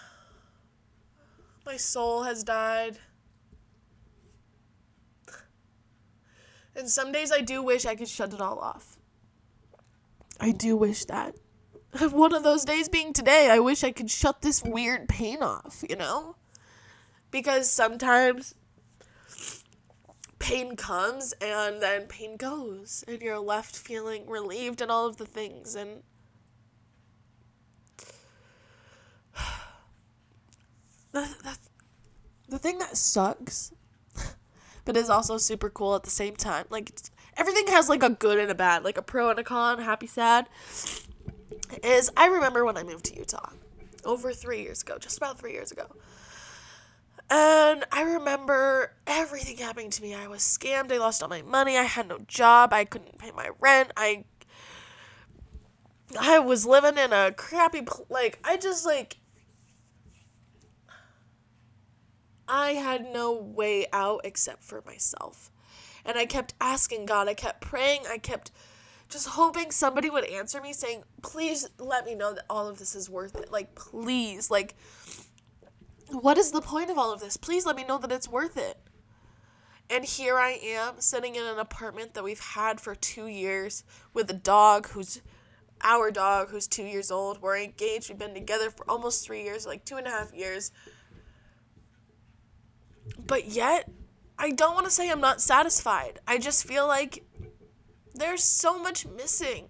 My 1.64 1.78
soul 1.78 2.24
has 2.24 2.44
died. 2.44 2.98
And 6.76 6.90
some 6.90 7.12
days 7.12 7.30
I 7.30 7.40
do 7.40 7.62
wish 7.62 7.87
I 7.87 7.94
could 7.94 8.08
shut 8.08 8.32
it 8.32 8.40
all 8.40 8.58
off. 8.58 8.98
I 10.40 10.50
do 10.50 10.76
wish 10.76 11.04
that. 11.04 11.37
One 12.10 12.34
of 12.34 12.42
those 12.42 12.64
days 12.64 12.88
being 12.88 13.12
today, 13.12 13.48
I 13.50 13.60
wish 13.60 13.84
I 13.84 13.92
could 13.92 14.10
shut 14.10 14.42
this 14.42 14.62
weird 14.64 15.08
pain 15.08 15.42
off, 15.42 15.84
you 15.88 15.96
know? 15.96 16.37
Because 17.30 17.70
sometimes 17.70 18.54
pain 20.38 20.76
comes 20.76 21.32
and 21.40 21.80
then 21.80 22.02
pain 22.02 22.37
goes, 22.37 23.04
and 23.06 23.22
you're 23.22 23.38
left 23.38 23.76
feeling 23.76 24.26
relieved 24.28 24.80
and 24.80 24.90
all 24.90 25.06
of 25.06 25.16
the 25.18 25.26
things. 25.26 25.76
And 25.76 26.02
the, 31.12 31.28
the, 31.42 31.56
the 32.48 32.58
thing 32.58 32.78
that 32.78 32.96
sucks 32.96 33.72
but 34.85 34.97
is 34.97 35.11
also 35.11 35.38
super 35.38 35.70
cool 35.70 35.94
at 35.94 36.03
the 36.03 36.11
same 36.11 36.37
time. 36.37 36.66
Like 36.70 36.92
everything 37.37 37.66
has 37.68 37.88
like 37.88 38.03
a 38.03 38.11
good 38.11 38.38
and 38.38 38.51
a 38.51 38.55
bad, 38.55 38.85
like 38.85 38.99
a 38.99 39.03
pro 39.03 39.31
and 39.31 39.38
a 39.38 39.44
con, 39.44 39.79
happy, 39.81 40.07
sad. 40.07 40.49
Is 41.83 42.11
I 42.16 42.27
remember 42.27 42.64
when 42.64 42.77
I 42.77 42.83
moved 42.83 43.07
to 43.07 43.16
Utah 43.16 43.51
over 44.05 44.33
three 44.33 44.62
years 44.62 44.83
ago, 44.83 44.99
just 44.99 45.16
about 45.16 45.38
three 45.38 45.53
years 45.53 45.73
ago. 45.73 45.87
And 47.31 47.85
I 47.90 48.03
remember 48.03 48.92
everything 49.07 49.57
happening 49.57 49.90
to 49.90 50.03
me. 50.03 50.14
I 50.14 50.29
was 50.29 50.42
scammed. 50.42 50.92
I 50.92 50.99
lost 50.99 51.23
all 51.23 51.29
my 51.29 51.42
money. 51.42 51.79
I 51.79 51.85
had 51.85 52.07
no 52.09 52.18
job. 52.29 52.73
I 52.73 52.85
couldn't 52.85 53.18
pay 53.18 53.31
my 53.31 53.51
rent. 53.61 53.92
I 53.97 54.25
I 56.20 56.38
was 56.38 56.66
living 56.66 56.99
in 56.99 57.12
a 57.12 57.33
crappy 57.33 57.83
like 58.09 58.38
I 58.44 58.57
just 58.57 58.85
like 58.85 59.16
I 62.46 62.72
had 62.72 63.12
no 63.12 63.33
way 63.33 63.87
out 63.92 64.20
except 64.24 64.62
for 64.62 64.83
myself. 64.87 65.50
And 66.04 66.18
I 66.18 66.26
kept 66.26 66.54
asking 66.61 67.07
God, 67.07 67.28
I 67.28 67.35
kept 67.35 67.61
praying, 67.61 68.02
I 68.09 68.18
kept 68.18 68.50
just 69.09 69.28
hoping 69.28 69.70
somebody 69.70 70.11
would 70.11 70.24
answer 70.24 70.61
me 70.61 70.72
saying, 70.72 71.04
please 71.22 71.68
let 71.78 72.04
me 72.04 72.14
know 72.14 72.35
that 72.35 72.44
all 72.50 72.68
of 72.68 72.78
this 72.78 72.94
is 72.94 73.09
worth 73.09 73.37
it. 73.37 73.50
Like, 73.50 73.74
please, 73.74 74.50
like, 74.50 74.74
what 76.09 76.38
is 76.38 76.50
the 76.50 76.61
point 76.61 76.90
of 76.90 76.98
all 76.98 77.12
of 77.12 77.20
this? 77.20 77.37
Please 77.37 77.64
let 77.66 77.76
me 77.76 77.85
know 77.85 77.98
that 77.98 78.12
it's 78.12 78.28
worth 78.28 78.57
it. 78.57 78.78
And 79.90 80.04
here 80.04 80.38
I 80.38 80.59
am 80.62 81.00
sitting 81.00 81.37
in 81.37 81.44
an 81.44 81.59
apartment 81.59 82.14
that 82.14 82.24
we've 82.24 82.40
had 82.40 82.80
for 82.80 82.94
two 82.94 83.26
years 83.26 83.85
with 84.12 84.30
a 84.30 84.35
dog 84.35 84.88
who's 84.88 85.20
our 85.83 86.11
dog 86.11 86.50
who's 86.50 86.66
two 86.66 86.85
years 86.85 87.11
old. 87.11 87.42
We're 87.42 87.59
engaged. 87.59 88.09
We've 88.09 88.18
been 88.18 88.35
together 88.35 88.70
for 88.70 88.90
almost 88.90 89.24
three 89.24 89.42
years, 89.42 89.66
like 89.66 89.85
two 89.85 89.96
and 89.96 90.07
a 90.07 90.11
half 90.11 90.33
years. 90.33 90.72
But 93.27 93.47
yet, 93.47 93.90
I 94.38 94.51
don't 94.51 94.75
want 94.75 94.87
to 94.87 94.90
say 94.93 95.11
I'm 95.11 95.21
not 95.21 95.40
satisfied. 95.40 96.21
I 96.27 96.38
just 96.38 96.67
feel 96.67 96.87
like 96.87 97.25
there's 98.14 98.43
so 98.43 98.79
much 98.79 99.07
missing. 99.07 99.69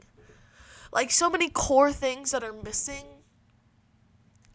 Like, 0.92 1.10
so 1.10 1.28
many 1.28 1.50
core 1.50 1.92
things 1.92 2.30
that 2.30 2.44
are 2.44 2.52
missing. 2.52 3.04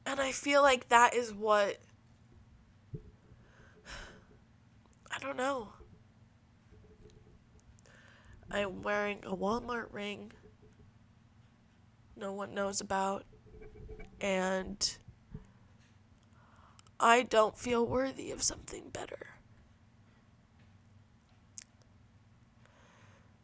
And 0.05 0.19
I 0.19 0.31
feel 0.31 0.61
like 0.61 0.89
that 0.89 1.13
is 1.13 1.33
what. 1.33 1.77
I 5.11 5.19
don't 5.19 5.37
know. 5.37 5.73
I'm 8.51 8.81
wearing 8.81 9.19
a 9.25 9.35
Walmart 9.35 9.87
ring 9.91 10.31
no 12.19 12.33
one 12.33 12.53
knows 12.53 12.81
about. 12.81 13.23
And 14.21 14.97
I 16.99 17.23
don't 17.23 17.57
feel 17.57 17.85
worthy 17.85 18.31
of 18.31 18.43
something 18.43 18.89
better. 18.89 19.27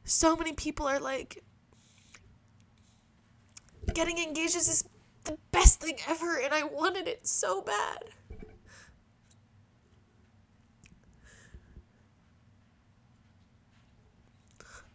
So 0.04 0.36
many 0.36 0.54
people 0.54 0.88
are 0.88 1.00
like, 1.00 1.44
getting 3.94 4.18
engaged 4.18 4.56
is 4.56 4.84
the 5.24 5.38
best 5.52 5.80
thing 5.80 5.98
ever, 6.08 6.38
and 6.38 6.54
I 6.54 6.64
wanted 6.64 7.08
it 7.08 7.26
so 7.26 7.62
bad. 7.62 8.04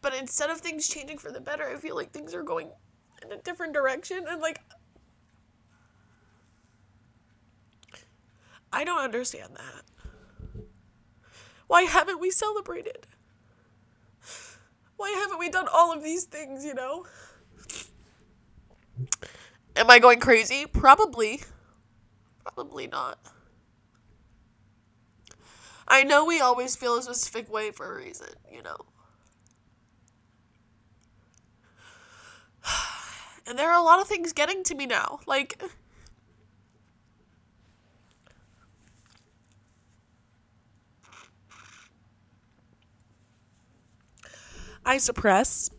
But 0.03 0.15
instead 0.15 0.51
of 0.51 0.59
things 0.59 0.89
changing 0.89 1.19
for 1.19 1.31
the 1.33 1.41
better, 1.41 1.69
I 1.69 1.77
feel 1.77 1.97
like 1.97 2.13
things 2.13 2.35
are 2.35 2.43
going 2.43 2.71
in 3.23 3.33
a 3.33 3.39
different 3.39 3.73
direction, 3.73 4.25
and 4.29 4.41
like, 4.41 4.61
I 8.73 8.85
don't 8.85 9.01
understand 9.01 9.57
that. 9.57 10.63
Why 11.67 11.83
haven't 11.83 12.21
we 12.21 12.31
celebrated? 12.31 13.07
Why 14.97 15.11
haven't 15.11 15.39
we 15.39 15.49
done 15.49 15.67
all 15.73 15.93
of 15.93 16.03
these 16.03 16.25
things, 16.25 16.65
you 16.65 16.75
know? 16.75 17.07
Am 19.77 19.91
I 19.91 19.99
going 19.99 20.21
crazy? 20.21 20.67
Probably. 20.67 21.43
Probably 22.45 22.87
not. 22.87 23.19
I 25.89 26.05
know 26.05 26.25
we 26.25 26.41
always 26.41 26.77
feel 26.77 26.97
a 26.97 27.03
specific 27.03 27.51
way 27.51 27.71
for 27.71 27.93
a 27.93 27.97
reason, 27.97 28.29
you 28.51 28.63
know. 28.63 28.77
And 33.47 33.59
there 33.59 33.71
are 33.71 33.81
a 33.81 33.83
lot 33.83 34.01
of 34.01 34.07
things 34.07 34.33
getting 34.33 34.63
to 34.65 34.77
me 34.77 34.87
now. 34.87 35.21
Like, 35.27 35.61
I 44.85 44.99
suppress. 44.99 45.71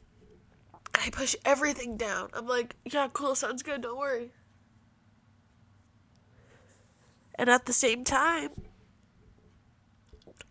I 0.94 1.10
push 1.12 1.36
everything 1.46 1.98
down. 1.98 2.30
I'm 2.34 2.48
like, 2.48 2.76
yeah, 2.86 3.08
cool, 3.12 3.36
sounds 3.36 3.64
good, 3.64 3.82
don't 3.82 3.98
worry. 3.98 4.32
And 7.36 7.50
at 7.50 7.66
the 7.66 7.74
same 7.74 8.04
time, 8.04 8.52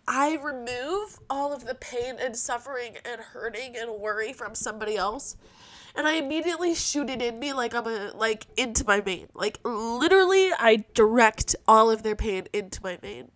I 0.09 0.39
remove 0.43 1.21
all 1.29 1.53
of 1.53 1.67
the 1.67 1.75
pain 1.75 2.17
and 2.21 2.37
suffering 2.37 2.97
and 3.05 3.21
hurting 3.21 3.77
and 3.77 4.01
worry 4.01 4.33
from 4.33 4.57
somebody 4.57 4.97
else. 4.97 5.37
And 5.95 6.07
I 6.09 6.15
immediately 6.15 6.75
shoot 6.75 7.11
it 7.11 7.23
in 7.23 7.39
me 7.39 7.53
like 7.53 7.75
I'm 7.75 7.87
a 7.87 8.11
like 8.17 8.47
into 8.57 8.85
my 8.85 9.01
main. 9.01 9.29
Like 9.35 9.61
literally 9.65 10.51
I 10.53 10.85
direct 10.95 11.55
all 11.69 11.91
of 11.91 12.03
their 12.03 12.17
pain 12.17 12.49
into 12.53 12.81
my 12.83 12.99
main 13.03 13.31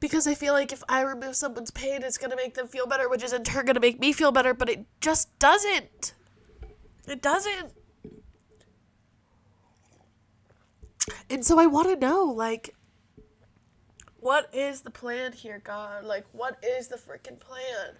because 0.00 0.26
I 0.26 0.34
feel 0.34 0.52
like 0.52 0.72
if 0.72 0.82
I 0.88 1.02
remove 1.02 1.36
someone's 1.36 1.70
pain, 1.70 2.02
it's 2.02 2.18
going 2.18 2.30
to 2.30 2.36
make 2.36 2.54
them 2.54 2.68
feel 2.68 2.86
better, 2.86 3.08
which 3.08 3.22
is 3.22 3.32
in 3.32 3.44
turn 3.44 3.64
going 3.64 3.74
to 3.74 3.80
make 3.80 3.98
me 3.98 4.12
feel 4.12 4.32
better, 4.32 4.54
but 4.54 4.68
it 4.68 4.86
just 5.00 5.36
doesn't. 5.38 6.14
It 7.06 7.22
doesn't. 7.22 7.72
And 11.30 11.44
so 11.44 11.58
I 11.58 11.66
want 11.66 11.88
to 11.88 11.96
know, 11.96 12.24
like, 12.24 12.74
what 14.20 14.48
is 14.52 14.82
the 14.82 14.90
plan 14.90 15.32
here, 15.32 15.60
God? 15.62 16.04
Like, 16.04 16.26
what 16.32 16.62
is 16.62 16.88
the 16.88 16.96
freaking 16.96 17.38
plan? 17.38 17.94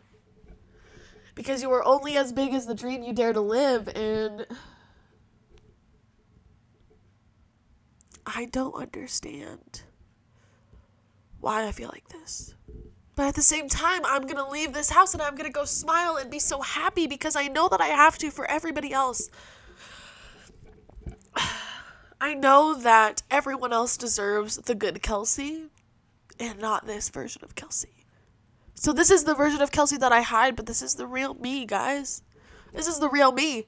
Because 1.34 1.62
you 1.62 1.70
are 1.70 1.84
only 1.84 2.16
as 2.16 2.32
big 2.32 2.52
as 2.52 2.66
the 2.66 2.74
dream 2.74 3.02
you 3.02 3.12
dare 3.12 3.32
to 3.32 3.40
live, 3.40 3.88
and 3.88 4.46
I 8.26 8.46
don't 8.46 8.74
understand 8.74 9.82
why 11.40 11.66
I 11.66 11.72
feel 11.72 11.88
like 11.88 12.08
this. 12.08 12.54
But 13.14 13.26
at 13.26 13.34
the 13.34 13.42
same 13.42 13.68
time, 13.68 14.02
I'm 14.04 14.22
going 14.22 14.36
to 14.36 14.48
leave 14.48 14.72
this 14.72 14.90
house 14.90 15.12
and 15.12 15.20
I'm 15.20 15.34
going 15.34 15.50
to 15.50 15.52
go 15.52 15.64
smile 15.64 16.16
and 16.16 16.30
be 16.30 16.38
so 16.38 16.60
happy 16.60 17.06
because 17.06 17.34
I 17.34 17.48
know 17.48 17.68
that 17.68 17.80
I 17.80 17.88
have 17.88 18.16
to 18.18 18.30
for 18.30 18.48
everybody 18.48 18.92
else. 18.92 19.28
I 22.20 22.34
know 22.34 22.74
that 22.74 23.22
everyone 23.30 23.72
else 23.72 23.96
deserves 23.96 24.56
the 24.56 24.74
good 24.74 25.02
Kelsey 25.02 25.64
and 26.38 26.60
not 26.60 26.86
this 26.86 27.08
version 27.08 27.42
of 27.44 27.54
Kelsey. 27.54 28.04
So 28.74 28.92
this 28.92 29.10
is 29.10 29.24
the 29.24 29.34
version 29.34 29.60
of 29.60 29.72
Kelsey 29.72 29.96
that 29.96 30.12
I 30.12 30.22
hide, 30.22 30.54
but 30.54 30.66
this 30.66 30.82
is 30.82 30.94
the 30.94 31.06
real 31.06 31.34
me, 31.34 31.66
guys. 31.66 32.22
This 32.72 32.86
is 32.86 33.00
the 33.00 33.08
real 33.08 33.32
me. 33.32 33.66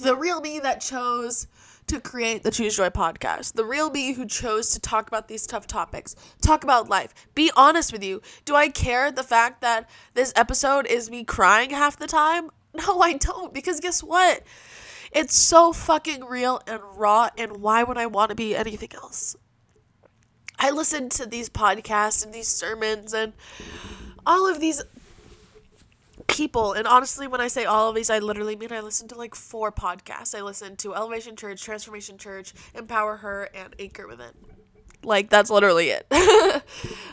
the 0.00 0.16
real 0.16 0.40
me 0.40 0.60
that 0.60 0.80
chose 0.80 1.48
to 1.90 2.00
create 2.00 2.44
the 2.44 2.52
Choose 2.52 2.76
Joy 2.76 2.88
podcast. 2.88 3.54
The 3.54 3.64
real 3.64 3.90
me 3.90 4.12
who 4.12 4.24
chose 4.24 4.70
to 4.70 4.80
talk 4.80 5.08
about 5.08 5.26
these 5.26 5.44
tough 5.44 5.66
topics, 5.66 6.14
talk 6.40 6.62
about 6.62 6.88
life. 6.88 7.12
Be 7.34 7.50
honest 7.56 7.92
with 7.92 8.04
you. 8.04 8.22
Do 8.44 8.54
I 8.54 8.68
care 8.68 9.10
the 9.10 9.24
fact 9.24 9.60
that 9.62 9.90
this 10.14 10.32
episode 10.36 10.86
is 10.86 11.10
me 11.10 11.24
crying 11.24 11.70
half 11.70 11.98
the 11.98 12.06
time? 12.06 12.50
No, 12.72 13.00
I 13.00 13.14
don't. 13.14 13.52
Because 13.52 13.80
guess 13.80 14.00
what? 14.00 14.44
It's 15.10 15.34
so 15.34 15.72
fucking 15.72 16.24
real 16.24 16.62
and 16.68 16.80
raw, 16.94 17.28
and 17.36 17.56
why 17.56 17.82
would 17.82 17.98
I 17.98 18.06
want 18.06 18.28
to 18.28 18.36
be 18.36 18.54
anything 18.54 18.90
else? 18.94 19.34
I 20.56 20.70
listen 20.70 21.08
to 21.08 21.26
these 21.26 21.50
podcasts 21.50 22.24
and 22.24 22.32
these 22.32 22.46
sermons 22.46 23.12
and 23.12 23.32
all 24.24 24.48
of 24.48 24.60
these 24.60 24.84
people. 26.30 26.72
And 26.72 26.86
honestly, 26.86 27.26
when 27.26 27.40
I 27.40 27.48
say 27.48 27.64
all 27.64 27.88
of 27.88 27.94
these, 27.94 28.10
I 28.10 28.18
literally 28.18 28.56
mean 28.56 28.72
I 28.72 28.80
listen 28.80 29.08
to 29.08 29.14
like 29.14 29.34
four 29.34 29.72
podcasts. 29.72 30.36
I 30.36 30.42
listen 30.42 30.76
to 30.76 30.94
Elevation 30.94 31.36
Church, 31.36 31.62
Transformation 31.62 32.18
Church, 32.18 32.52
EmpowerHer, 32.74 33.48
and 33.54 33.74
Anchor 33.78 34.06
Within. 34.06 34.32
Like, 35.02 35.30
that's 35.30 35.50
literally 35.50 35.90
it. 35.90 36.06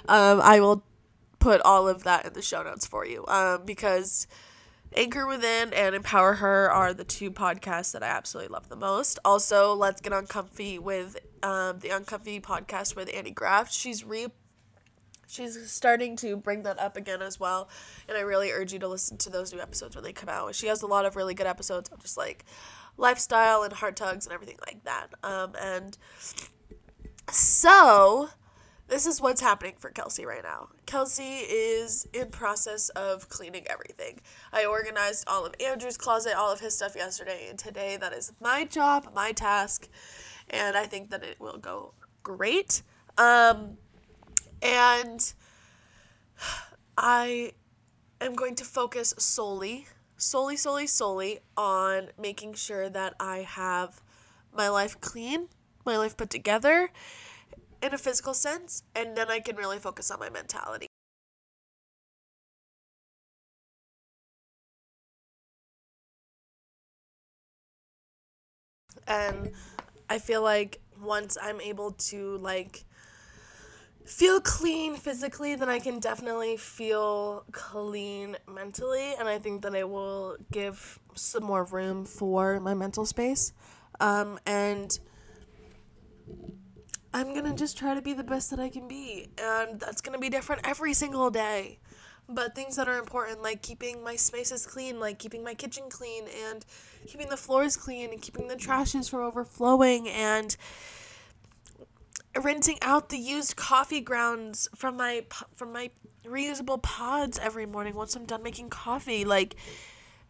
um, 0.08 0.42
I 0.42 0.60
will 0.60 0.84
put 1.40 1.62
all 1.62 1.88
of 1.88 2.04
that 2.04 2.26
in 2.26 2.34
the 2.34 2.42
show 2.42 2.64
notes 2.64 2.86
for 2.86 3.06
you 3.06 3.26
um, 3.28 3.66
because 3.66 4.28
Anchor 4.96 5.28
Within 5.28 5.74
and 5.74 5.96
EmpowerHer 5.96 6.70
are 6.70 6.94
the 6.94 7.04
two 7.04 7.32
podcasts 7.32 7.92
that 7.94 8.04
I 8.04 8.08
absolutely 8.08 8.54
love 8.54 8.70
the 8.70 8.76
most. 8.76 9.20
Also, 9.24 9.74
Let's 9.74 10.02
Get 10.02 10.14
Uncomfy 10.14 10.80
with 10.80 11.18
um, 11.44 11.80
the 11.80 11.90
Uncomfy 11.90 12.42
podcast 12.42 12.96
with 12.96 13.10
Annie 13.14 13.32
Graff. 13.32 13.72
She's 13.72 14.04
re 14.04 14.28
she's 15.28 15.70
starting 15.70 16.16
to 16.16 16.36
bring 16.36 16.64
that 16.64 16.80
up 16.80 16.98
again 16.98 17.22
as 17.22 17.40
well 17.40 17.70
and 18.08 18.18
i 18.18 18.22
really 18.22 18.52
urge 18.52 18.74
you 18.74 18.80
to 18.80 18.88
listen 18.88 19.18
to 19.18 19.30
those 19.30 19.54
new 19.54 19.60
episodes 19.60 19.96
when 19.96 20.04
they 20.04 20.14
come 20.14 20.30
out. 20.30 20.56
She 20.56 20.68
has 20.68 20.82
a 20.82 20.88
lot 20.88 21.06
of 21.06 21.16
really 21.16 21.34
good 21.34 21.48
episodes 21.48 21.90
of 21.90 22.02
just 22.02 22.18
like 22.18 22.46
lifestyle 22.98 23.64
and 23.64 23.74
heart 23.74 23.96
tugs 23.96 24.26
and 24.26 24.34
everything 24.34 24.58
like 24.66 24.84
that 24.84 25.08
um, 25.24 25.54
and 25.62 25.98
so 27.30 28.30
this 28.88 29.06
is 29.06 29.20
what's 29.20 29.42
happening 29.42 29.74
for 29.78 29.90
kelsey 29.90 30.26
right 30.26 30.44
now. 30.44 30.70
Kelsey 30.86 31.24
is 31.24 32.08
in 32.14 32.30
process 32.30 32.90
of 32.90 33.28
cleaning 33.30 33.66
everything. 33.68 34.22
I 34.54 34.66
organized 34.66 35.28
all 35.28 35.46
of 35.46 35.54
andrew's 35.64 35.98
closet 35.98 36.34
all 36.38 36.52
of 36.52 36.60
his 36.60 36.76
stuff 36.76 36.96
yesterday 36.96 37.48
and 37.50 37.60
today 37.60 37.98
that 37.98 38.14
is 38.14 38.32
my 38.42 38.64
job 38.64 39.10
my 39.14 39.32
task 39.32 39.90
and 40.50 40.78
i 40.78 40.86
think 40.86 41.10
that 41.10 41.24
it 41.24 41.40
will 41.40 41.58
go 41.58 41.94
great. 42.28 42.82
Um, 43.18 43.78
and 44.62 45.34
I 46.98 47.54
am 48.22 48.36
going 48.36 48.56
to 48.56 48.66
focus 48.66 49.14
solely, 49.18 49.88
solely, 50.18 50.58
solely, 50.58 50.88
solely 50.88 51.40
on 51.58 52.10
making 52.20 52.54
sure 52.56 52.90
that 52.90 53.16
I 53.20 53.40
have 53.40 54.02
my 54.54 54.70
life 54.70 55.00
clean, 55.02 55.50
my 55.86 55.98
life 55.98 56.18
put 56.18 56.30
together 56.30 56.92
in 57.82 57.94
a 57.94 57.98
physical 57.98 58.34
sense, 58.34 58.84
and 58.96 59.18
then 59.18 59.30
I 59.30 59.40
can 59.40 59.56
really 59.56 59.80
focus 59.80 60.12
on 60.12 60.20
my 60.20 60.30
mentality. 60.30 60.88
And 69.08 69.52
I 70.10 70.20
feel 70.20 70.42
like 70.42 70.80
once 71.02 71.38
I'm 71.42 71.62
able 71.62 71.92
to 71.92 72.38
like 72.38 72.84
feel 74.08 74.40
clean 74.40 74.96
physically, 74.96 75.56
then 75.56 75.70
I 75.70 75.80
can 75.80 76.00
definitely 76.00 76.56
feel 76.56 77.44
clean 77.52 78.38
mentally. 78.52 79.14
And 79.20 79.28
I 79.28 79.38
think 79.38 79.62
that 79.64 79.76
it 79.76 79.88
will 79.88 80.38
give 80.52 81.00
some 81.14 81.44
more 81.44 81.66
room 81.66 82.06
for 82.06 82.60
my 82.60 82.74
mental 82.74 83.06
space. 83.06 83.52
Um, 84.00 84.40
and 84.46 84.98
I'm 87.14 87.34
going 87.34 87.46
to 87.46 87.54
just 87.54 87.78
try 87.78 87.94
to 87.94 88.02
be 88.02 88.14
the 88.14 88.24
best 88.24 88.50
that 88.52 88.60
I 88.60 88.70
can 88.70 88.88
be. 88.88 89.30
And 89.38 89.80
that's 89.80 90.02
going 90.02 90.14
to 90.14 90.20
be 90.20 90.30
different 90.30 90.62
every 90.66 90.94
single 90.94 91.30
day. 91.30 91.80
But 92.30 92.56
things 92.56 92.76
that 92.76 92.90
are 92.90 92.98
important, 92.98 93.42
like 93.42 93.62
keeping 93.62 94.04
my 94.04 94.18
spaces 94.18 94.66
clean, 94.66 95.00
like 95.00 95.18
keeping 95.18 95.44
my 95.44 95.54
kitchen 95.54 95.86
clean, 95.90 96.26
and 96.46 96.66
keeping 97.08 97.30
the 97.30 97.38
floors 97.38 97.78
clean, 97.78 98.12
and 98.12 98.22
keeping 98.22 98.50
the 98.50 98.58
trashes 98.58 99.10
from 99.10 99.22
overflowing, 99.22 100.10
and 100.10 100.58
rinsing 102.36 102.78
out 102.82 103.10
the 103.10 103.18
used 103.18 103.56
coffee 103.56 104.02
grounds 104.02 104.68
from 104.76 104.98
my 104.98 105.26
from 105.56 105.74
my 105.74 105.90
reusable 106.26 106.82
pods 106.82 107.40
every 107.40 107.66
morning 107.66 107.96
once 107.96 108.16
I'm 108.16 108.26
done 108.26 108.44
making 108.44 108.70
coffee. 108.70 109.26
Like 109.26 109.56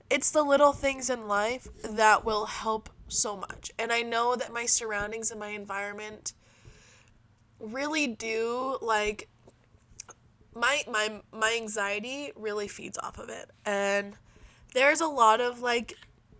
it's 0.09 0.31
the 0.31 0.43
little 0.43 0.73
things 0.73 1.09
in 1.09 1.27
life 1.27 1.67
that 1.83 2.23
will 2.23 2.45
help 2.45 2.89
so 3.07 3.35
much. 3.35 3.71
And 3.77 3.91
I 3.91 4.01
know 4.01 4.35
that 4.35 4.53
my 4.53 4.65
surroundings 4.65 5.31
and 5.31 5.39
my 5.39 5.49
environment 5.49 6.33
really 7.59 8.07
do 8.07 8.77
like 8.81 9.27
my 10.53 10.83
my 10.89 11.21
my 11.31 11.55
anxiety 11.55 12.31
really 12.35 12.67
feeds 12.67 12.97
off 12.97 13.17
of 13.17 13.29
it. 13.29 13.49
And 13.65 14.15
there's 14.73 15.01
a 15.01 15.07
lot 15.07 15.41
of 15.41 15.61
like 15.61 15.95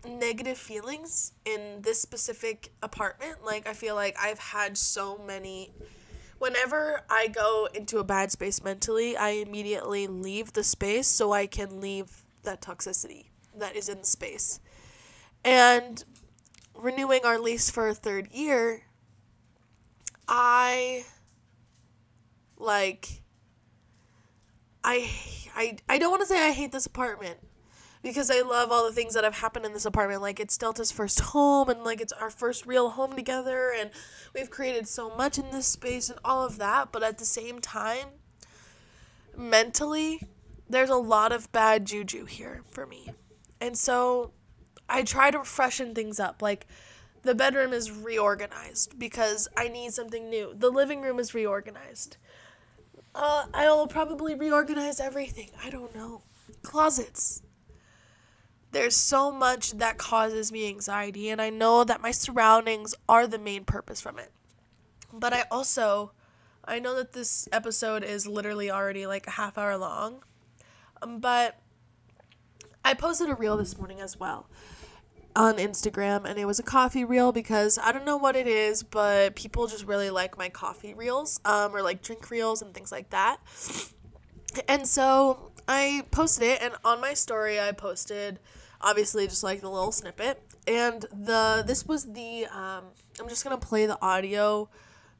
negative 0.06 0.58
feelings 0.58 1.32
in 1.44 1.82
this 1.82 2.00
specific 2.00 2.72
apartment. 2.82 3.44
Like 3.44 3.68
I 3.68 3.72
feel 3.72 3.94
like 3.94 4.16
I've 4.20 4.38
had 4.38 4.76
so 4.76 5.18
many 5.18 5.72
whenever 6.38 7.02
I 7.10 7.28
go 7.28 7.68
into 7.74 7.98
a 7.98 8.04
bad 8.04 8.30
space 8.30 8.62
mentally, 8.62 9.16
I 9.16 9.30
immediately 9.30 10.06
leave 10.06 10.52
the 10.52 10.64
space 10.64 11.08
so 11.08 11.32
I 11.32 11.46
can 11.46 11.80
leave 11.80 12.24
that 12.42 12.60
toxicity 12.60 13.26
that 13.56 13.76
is 13.76 13.88
in 13.88 13.98
the 13.98 14.06
space. 14.06 14.60
And 15.44 16.04
renewing 16.74 17.20
our 17.24 17.38
lease 17.38 17.70
for 17.70 17.88
a 17.88 17.94
third 17.94 18.32
year, 18.32 18.82
I 20.26 21.04
like 22.56 23.22
I 24.84 25.10
I 25.56 25.78
I 25.88 25.98
don't 25.98 26.10
want 26.10 26.22
to 26.22 26.26
say 26.26 26.46
I 26.46 26.52
hate 26.52 26.72
this 26.72 26.86
apartment 26.86 27.38
because 28.02 28.30
I 28.30 28.40
love 28.40 28.70
all 28.70 28.84
the 28.84 28.92
things 28.92 29.14
that 29.14 29.24
have 29.24 29.36
happened 29.38 29.64
in 29.64 29.72
this 29.72 29.86
apartment. 29.86 30.22
Like 30.22 30.40
it's 30.40 30.56
Delta's 30.56 30.92
first 30.92 31.20
home 31.20 31.68
and 31.68 31.82
like 31.82 32.00
it's 32.00 32.12
our 32.12 32.30
first 32.30 32.66
real 32.66 32.90
home 32.90 33.14
together 33.14 33.72
and 33.76 33.90
we've 34.34 34.50
created 34.50 34.88
so 34.88 35.14
much 35.14 35.38
in 35.38 35.50
this 35.50 35.66
space 35.66 36.08
and 36.08 36.18
all 36.24 36.44
of 36.44 36.58
that, 36.58 36.92
but 36.92 37.02
at 37.02 37.18
the 37.18 37.24
same 37.24 37.60
time 37.60 38.08
mentally 39.36 40.20
there's 40.68 40.90
a 40.90 40.96
lot 40.96 41.32
of 41.32 41.50
bad 41.52 41.86
juju 41.86 42.24
here 42.24 42.62
for 42.70 42.86
me. 42.86 43.08
And 43.60 43.76
so 43.76 44.32
I 44.88 45.02
try 45.02 45.30
to 45.30 45.44
freshen 45.44 45.94
things 45.94 46.20
up. 46.20 46.42
Like 46.42 46.66
the 47.22 47.34
bedroom 47.34 47.72
is 47.72 47.90
reorganized 47.90 48.98
because 48.98 49.48
I 49.56 49.68
need 49.68 49.92
something 49.92 50.28
new. 50.28 50.54
The 50.56 50.70
living 50.70 51.02
room 51.02 51.18
is 51.18 51.34
reorganized. 51.34 52.16
Uh, 53.14 53.46
I'll 53.54 53.86
probably 53.86 54.34
reorganize 54.34 55.00
everything. 55.00 55.50
I 55.64 55.70
don't 55.70 55.94
know. 55.94 56.22
Closets 56.62 57.42
there's 58.72 58.96
so 58.96 59.32
much 59.32 59.72
that 59.72 59.98
causes 59.98 60.52
me 60.52 60.68
anxiety, 60.68 61.30
and 61.30 61.40
I 61.40 61.50
know 61.50 61.84
that 61.84 62.02
my 62.02 62.10
surroundings 62.10 62.94
are 63.08 63.26
the 63.26 63.38
main 63.38 63.64
purpose 63.64 64.00
from 64.00 64.18
it. 64.18 64.30
But 65.12 65.32
I 65.32 65.44
also, 65.50 66.12
I 66.64 66.78
know 66.78 66.94
that 66.96 67.12
this 67.12 67.48
episode 67.50 68.04
is 68.04 68.26
literally 68.26 68.70
already 68.70 69.06
like 69.06 69.26
a 69.26 69.30
half 69.30 69.56
hour 69.56 69.76
long, 69.76 70.22
um, 71.00 71.18
but 71.18 71.58
I 72.84 72.94
posted 72.94 73.30
a 73.30 73.34
reel 73.34 73.56
this 73.56 73.78
morning 73.78 74.00
as 74.00 74.18
well 74.20 74.48
on 75.34 75.56
Instagram, 75.56 76.24
and 76.24 76.38
it 76.38 76.44
was 76.44 76.58
a 76.58 76.62
coffee 76.62 77.04
reel 77.04 77.32
because 77.32 77.78
I 77.78 77.92
don't 77.92 78.04
know 78.04 78.16
what 78.16 78.36
it 78.36 78.46
is, 78.46 78.82
but 78.82 79.34
people 79.36 79.66
just 79.66 79.86
really 79.86 80.10
like 80.10 80.36
my 80.36 80.48
coffee 80.48 80.94
reels, 80.94 81.40
um, 81.44 81.74
or 81.74 81.80
like 81.80 82.02
drink 82.02 82.28
reels 82.30 82.60
and 82.60 82.74
things 82.74 82.92
like 82.92 83.10
that. 83.10 83.38
And 84.66 84.86
so 84.86 85.52
I 85.68 86.04
posted 86.10 86.44
it, 86.48 86.62
and 86.62 86.74
on 86.84 87.00
my 87.00 87.14
story, 87.14 87.60
I 87.60 87.72
posted 87.72 88.40
obviously 88.80 89.26
just 89.26 89.42
like 89.42 89.60
the 89.60 89.70
little 89.70 89.92
snippet. 89.92 90.42
And 90.66 91.02
the 91.12 91.64
this 91.66 91.86
was 91.86 92.12
the 92.12 92.46
um, 92.46 92.84
I'm 93.20 93.28
just 93.28 93.44
gonna 93.44 93.58
play 93.58 93.86
the 93.86 93.98
audio 94.02 94.68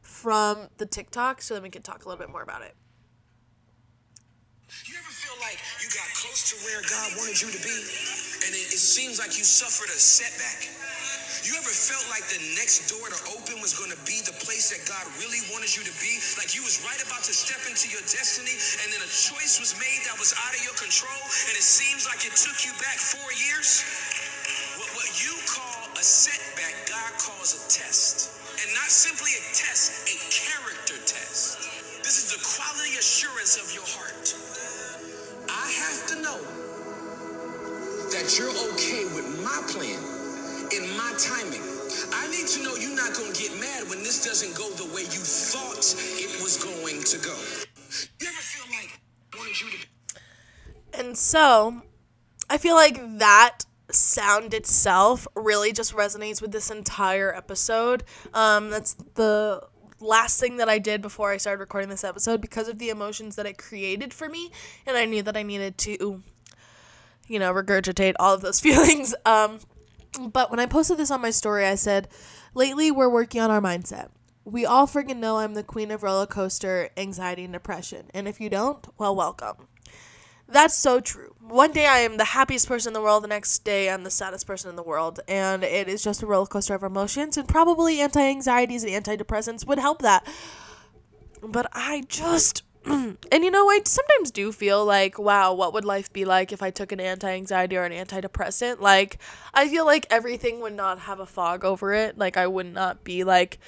from 0.00 0.68
the 0.78 0.86
TikTok 0.86 1.42
so 1.42 1.54
then 1.54 1.62
we 1.62 1.70
can 1.70 1.82
talk 1.82 2.04
a 2.04 2.08
little 2.08 2.20
bit 2.20 2.30
more 2.30 2.42
about 2.42 2.62
it. 2.62 2.74
You 4.84 4.94
ever 4.98 5.12
feel 5.12 5.36
like 5.40 5.58
you 5.80 5.88
got 5.88 6.08
close 6.12 6.52
to 6.52 6.56
where 6.64 6.82
God 6.84 7.16
wanted 7.16 7.40
you 7.40 7.48
to 7.48 7.62
be, 7.64 7.78
and 8.44 8.52
it, 8.52 8.68
it 8.68 8.80
seems 8.80 9.18
like 9.18 9.38
you 9.38 9.44
suffered 9.44 9.88
a 9.88 9.98
setback? 9.98 10.68
You 11.46 11.54
ever 11.54 11.70
felt 11.70 12.02
like 12.10 12.26
the 12.26 12.42
next 12.58 12.90
door 12.90 13.06
to 13.06 13.18
open 13.30 13.62
was 13.62 13.70
going 13.70 13.94
to 13.94 14.00
be 14.02 14.18
the 14.26 14.34
place 14.42 14.74
that 14.74 14.82
God 14.90 15.06
really 15.22 15.38
wanted 15.54 15.70
you 15.70 15.86
to 15.86 15.94
be? 16.02 16.18
Like 16.34 16.58
you 16.58 16.66
was 16.66 16.82
right 16.82 16.98
about 16.98 17.22
to 17.30 17.34
step 17.34 17.62
into 17.70 17.86
your 17.86 18.02
destiny, 18.10 18.58
and 18.82 18.90
then 18.90 18.98
a 18.98 19.10
choice 19.10 19.62
was 19.62 19.78
made 19.78 20.02
that 20.10 20.18
was 20.18 20.34
out 20.34 20.50
of 20.50 20.60
your 20.66 20.74
control, 20.74 21.22
and 21.46 21.54
it 21.54 21.62
seems 21.62 22.10
like 22.10 22.26
it 22.26 22.34
took 22.34 22.58
you 22.66 22.74
back 22.82 22.98
four 22.98 23.30
years? 23.38 23.86
What, 24.82 24.90
what 24.98 25.08
you 25.22 25.30
call 25.46 25.94
a 25.94 26.02
setback, 26.02 26.74
God 26.90 27.12
calls 27.22 27.54
a 27.54 27.62
test. 27.70 28.34
And 28.58 28.68
not 28.74 28.90
simply 28.90 29.30
a 29.38 29.42
test, 29.54 30.10
a 30.10 30.16
character 30.34 30.98
test. 31.06 31.62
This 32.02 32.18
is 32.18 32.34
the 32.34 32.42
quality 32.42 32.98
assurance 32.98 33.54
of 33.62 33.70
your 33.70 33.86
heart. 33.86 34.26
I 35.46 35.66
have 35.70 36.00
to 36.10 36.16
know 36.18 36.40
that 38.10 38.26
you're 38.34 38.50
okay 38.74 39.06
with 39.14 39.38
my 39.46 39.62
plan 39.70 40.17
in 40.72 40.96
my 40.96 41.12
timing. 41.18 41.62
I 42.12 42.28
need 42.30 42.46
to 42.48 42.62
know 42.62 42.74
you're 42.76 42.94
not 42.94 43.14
gonna 43.14 43.32
get 43.32 43.52
mad 43.60 43.88
when 43.88 44.02
this 44.02 44.24
doesn't 44.24 44.54
go 44.56 44.68
the 44.70 44.92
way 44.94 45.02
you 45.02 45.22
thought 45.22 45.94
it 46.18 46.42
was 46.42 46.56
going 46.56 47.02
to 47.04 47.18
go. 47.18 47.36
You 48.20 48.28
ever 48.28 48.42
feel 48.42 48.66
like 48.76 49.00
I 49.32 49.38
wanted 49.38 49.60
you 49.60 49.68
to 49.70 50.98
And 51.00 51.16
so, 51.16 51.82
I 52.50 52.58
feel 52.58 52.74
like 52.74 53.18
that 53.18 53.60
sound 53.90 54.52
itself 54.54 55.26
really 55.34 55.72
just 55.72 55.94
resonates 55.94 56.42
with 56.42 56.52
this 56.52 56.70
entire 56.70 57.34
episode. 57.34 58.04
Um, 58.34 58.70
that's 58.70 58.94
the 59.14 59.62
last 60.00 60.38
thing 60.38 60.58
that 60.58 60.68
I 60.68 60.78
did 60.78 61.02
before 61.02 61.30
I 61.30 61.38
started 61.38 61.60
recording 61.60 61.88
this 61.88 62.04
episode 62.04 62.40
because 62.40 62.68
of 62.68 62.78
the 62.78 62.90
emotions 62.90 63.36
that 63.36 63.46
it 63.46 63.58
created 63.58 64.12
for 64.12 64.28
me, 64.28 64.50
and 64.86 64.96
I 64.96 65.04
knew 65.04 65.22
that 65.22 65.36
I 65.36 65.42
needed 65.42 65.78
to, 65.78 66.22
you 67.26 67.38
know, 67.38 67.52
regurgitate 67.52 68.14
all 68.18 68.34
of 68.34 68.42
those 68.42 68.60
feelings. 68.66 69.14
Um, 69.24 69.60
but 70.28 70.50
when 70.50 70.60
I 70.60 70.66
posted 70.66 70.98
this 70.98 71.10
on 71.10 71.20
my 71.20 71.30
story, 71.30 71.66
I 71.66 71.74
said, 71.74 72.08
lately 72.54 72.90
we're 72.90 73.08
working 73.08 73.40
on 73.40 73.50
our 73.50 73.60
mindset. 73.60 74.08
We 74.44 74.64
all 74.64 74.86
freaking 74.86 75.18
know 75.18 75.38
I'm 75.38 75.54
the 75.54 75.62
queen 75.62 75.90
of 75.90 76.02
roller 76.02 76.26
coaster 76.26 76.90
anxiety 76.96 77.44
and 77.44 77.52
depression, 77.52 78.10
and 78.14 78.26
if 78.26 78.40
you 78.40 78.48
don't, 78.48 78.86
well, 78.96 79.14
welcome. 79.14 79.68
That's 80.50 80.74
so 80.74 81.00
true. 81.00 81.34
One 81.40 81.72
day 81.72 81.86
I 81.86 81.98
am 81.98 82.16
the 82.16 82.24
happiest 82.24 82.68
person 82.68 82.90
in 82.90 82.94
the 82.94 83.02
world, 83.02 83.22
the 83.22 83.28
next 83.28 83.64
day 83.64 83.90
I'm 83.90 84.02
the 84.02 84.10
saddest 84.10 84.46
person 84.46 84.70
in 84.70 84.76
the 84.76 84.82
world. 84.82 85.20
And 85.28 85.62
it 85.62 85.88
is 85.88 86.02
just 86.02 86.22
a 86.22 86.26
roller 86.26 86.46
coaster 86.46 86.74
of 86.74 86.82
emotions, 86.82 87.36
and 87.36 87.46
probably 87.46 88.00
anti 88.00 88.22
anxieties 88.22 88.82
and 88.82 89.04
antidepressants 89.04 89.66
would 89.66 89.78
help 89.78 90.00
that. 90.00 90.26
But 91.42 91.68
I 91.72 92.02
just. 92.08 92.62
and 93.32 93.44
you 93.44 93.50
know, 93.50 93.68
I 93.68 93.80
sometimes 93.84 94.30
do 94.30 94.50
feel 94.52 94.84
like, 94.84 95.18
wow, 95.18 95.52
what 95.52 95.74
would 95.74 95.84
life 95.84 96.12
be 96.12 96.24
like 96.24 96.52
if 96.52 96.62
I 96.62 96.70
took 96.70 96.92
an 96.92 97.00
anti 97.00 97.30
anxiety 97.30 97.76
or 97.76 97.84
an 97.84 97.92
antidepressant? 97.92 98.80
Like, 98.80 99.18
I 99.52 99.68
feel 99.68 99.84
like 99.84 100.06
everything 100.10 100.60
would 100.60 100.72
not 100.72 101.00
have 101.00 101.20
a 101.20 101.26
fog 101.26 101.64
over 101.64 101.92
it. 101.92 102.16
Like, 102.16 102.36
I 102.36 102.46
would 102.46 102.72
not 102.72 103.04
be 103.04 103.24
like, 103.24 103.58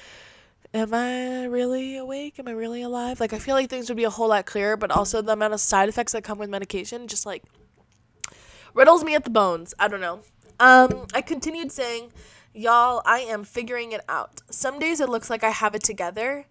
am 0.73 0.93
I 0.93 1.45
really 1.45 1.97
awake? 1.97 2.39
Am 2.39 2.47
I 2.47 2.51
really 2.51 2.81
alive? 2.81 3.19
Like 3.19 3.33
I 3.33 3.39
feel 3.39 3.55
like 3.55 3.69
things 3.69 3.89
would 3.89 3.97
be 3.97 4.03
a 4.03 4.09
whole 4.09 4.29
lot 4.29 4.45
clearer, 4.45 4.77
but 4.77 4.91
also 4.91 5.21
the 5.21 5.33
amount 5.33 5.53
of 5.53 5.59
side 5.59 5.89
effects 5.89 6.13
that 6.13 6.23
come 6.23 6.37
with 6.37 6.49
medication 6.49 7.07
just 7.07 7.25
like 7.25 7.43
riddles 8.73 9.03
me 9.03 9.15
at 9.15 9.23
the 9.23 9.29
bones. 9.29 9.73
I 9.79 9.87
don't 9.87 10.01
know. 10.01 10.21
Um, 10.59 11.07
I 11.13 11.21
continued 11.21 11.71
saying, 11.71 12.11
Y'all, 12.53 13.01
I 13.05 13.19
am 13.19 13.45
figuring 13.45 13.93
it 13.93 14.01
out. 14.09 14.41
Some 14.49 14.77
days 14.77 14.99
it 14.99 15.07
looks 15.07 15.29
like 15.29 15.43
I 15.43 15.51
have 15.51 15.73
it 15.73 15.83
together, 15.83 16.45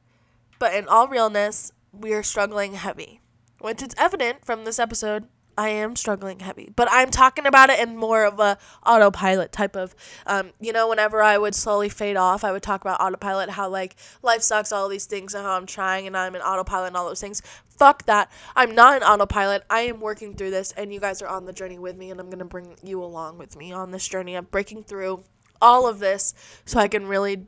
but 0.58 0.72
in 0.74 0.88
all 0.88 1.08
realness, 1.08 1.72
we 1.92 2.12
are 2.12 2.22
struggling 2.22 2.74
heavy. 2.74 3.20
Which 3.60 3.82
is 3.82 3.94
evident 3.98 4.44
from 4.44 4.64
this 4.64 4.78
episode 4.78 5.28
I 5.60 5.68
am 5.68 5.94
struggling 5.94 6.40
heavy, 6.40 6.72
but 6.74 6.88
I'm 6.90 7.10
talking 7.10 7.44
about 7.44 7.68
it 7.68 7.80
in 7.80 7.94
more 7.94 8.24
of 8.24 8.40
a 8.40 8.56
autopilot 8.86 9.52
type 9.52 9.76
of, 9.76 9.94
um, 10.26 10.52
you 10.58 10.72
know, 10.72 10.88
whenever 10.88 11.22
I 11.22 11.36
would 11.36 11.54
slowly 11.54 11.90
fade 11.90 12.16
off, 12.16 12.44
I 12.44 12.52
would 12.52 12.62
talk 12.62 12.80
about 12.80 12.98
autopilot, 12.98 13.50
how 13.50 13.68
like 13.68 13.96
life 14.22 14.40
sucks, 14.40 14.72
all 14.72 14.88
these 14.88 15.04
things, 15.04 15.34
and 15.34 15.44
how 15.44 15.52
I'm 15.52 15.66
trying 15.66 16.06
and 16.06 16.16
I'm 16.16 16.34
in 16.34 16.40
autopilot 16.40 16.88
and 16.88 16.96
all 16.96 17.06
those 17.06 17.20
things. 17.20 17.42
Fuck 17.68 18.06
that. 18.06 18.32
I'm 18.56 18.74
not 18.74 18.96
in 18.96 19.02
autopilot. 19.02 19.64
I 19.68 19.82
am 19.82 20.00
working 20.00 20.34
through 20.34 20.50
this, 20.50 20.72
and 20.72 20.94
you 20.94 21.00
guys 21.00 21.20
are 21.20 21.28
on 21.28 21.44
the 21.44 21.52
journey 21.52 21.78
with 21.78 21.96
me, 21.96 22.10
and 22.10 22.20
I'm 22.20 22.30
gonna 22.30 22.46
bring 22.46 22.76
you 22.82 23.02
along 23.02 23.36
with 23.36 23.54
me 23.54 23.70
on 23.70 23.90
this 23.90 24.08
journey. 24.08 24.36
I'm 24.36 24.46
breaking 24.46 24.84
through 24.84 25.24
all 25.60 25.86
of 25.86 25.98
this 25.98 26.32
so 26.64 26.78
I 26.78 26.88
can 26.88 27.06
really, 27.06 27.46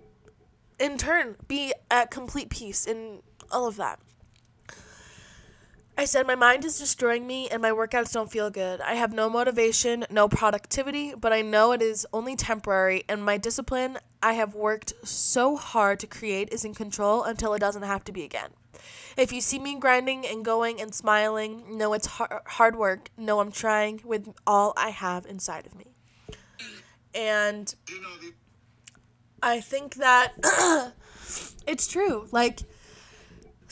in 0.78 0.98
turn, 0.98 1.37
be 1.48 1.72
at 1.90 2.11
complete 2.11 2.50
peace 2.50 2.87
in 2.87 3.22
all 3.50 3.66
of 3.66 3.76
that. 3.76 4.00
I 5.96 6.07
said, 6.07 6.26
My 6.26 6.35
mind 6.35 6.64
is 6.64 6.78
destroying 6.78 7.26
me 7.26 7.48
and 7.48 7.61
my 7.61 7.70
workouts 7.70 8.12
don't 8.12 8.31
feel 8.31 8.50
good. 8.50 8.81
I 8.81 8.94
have 8.94 9.12
no 9.12 9.28
motivation, 9.28 10.07
no 10.11 10.26
productivity, 10.26 11.14
but 11.14 11.33
I 11.33 11.42
know 11.42 11.72
it 11.72 11.83
is 11.83 12.07
only 12.12 12.35
temporary, 12.35 13.05
and 13.09 13.24
my 13.24 13.37
discipline 13.37 13.98
I 14.22 14.33
have 14.35 14.55
worked 14.55 14.94
so 15.07 15.57
hard 15.57 16.00
to 16.00 16.07
create 16.07 16.48
is 16.50 16.64
in 16.64 16.74
control 16.74 17.24
until 17.24 17.52
it 17.55 17.59
doesn't 17.59 17.83
have 17.83 18.05
to 18.05 18.12
be 18.12 18.24
again. 18.24 18.50
If 19.16 19.33
you 19.33 19.40
see 19.42 19.59
me 19.59 19.78
grinding 19.78 20.26
and 20.26 20.44
going 20.44 20.81
and 20.81 20.94
smiling, 20.94 21.76
know 21.76 21.92
it's 21.92 22.07
har- 22.07 22.42
hard 22.46 22.76
work. 22.76 23.11
Know 23.18 23.40
I'm 23.40 23.52
trying 23.52 24.00
with 24.05 24.28
all 24.46 24.72
I 24.76 24.90
have 24.90 25.26
inside 25.26 25.66
of 25.66 25.74
me. 25.74 25.87
And 27.14 27.74
I 29.42 29.61
think 29.61 29.96
that 29.96 30.33
it's 31.66 31.87
true. 31.87 32.28
Like, 32.33 32.61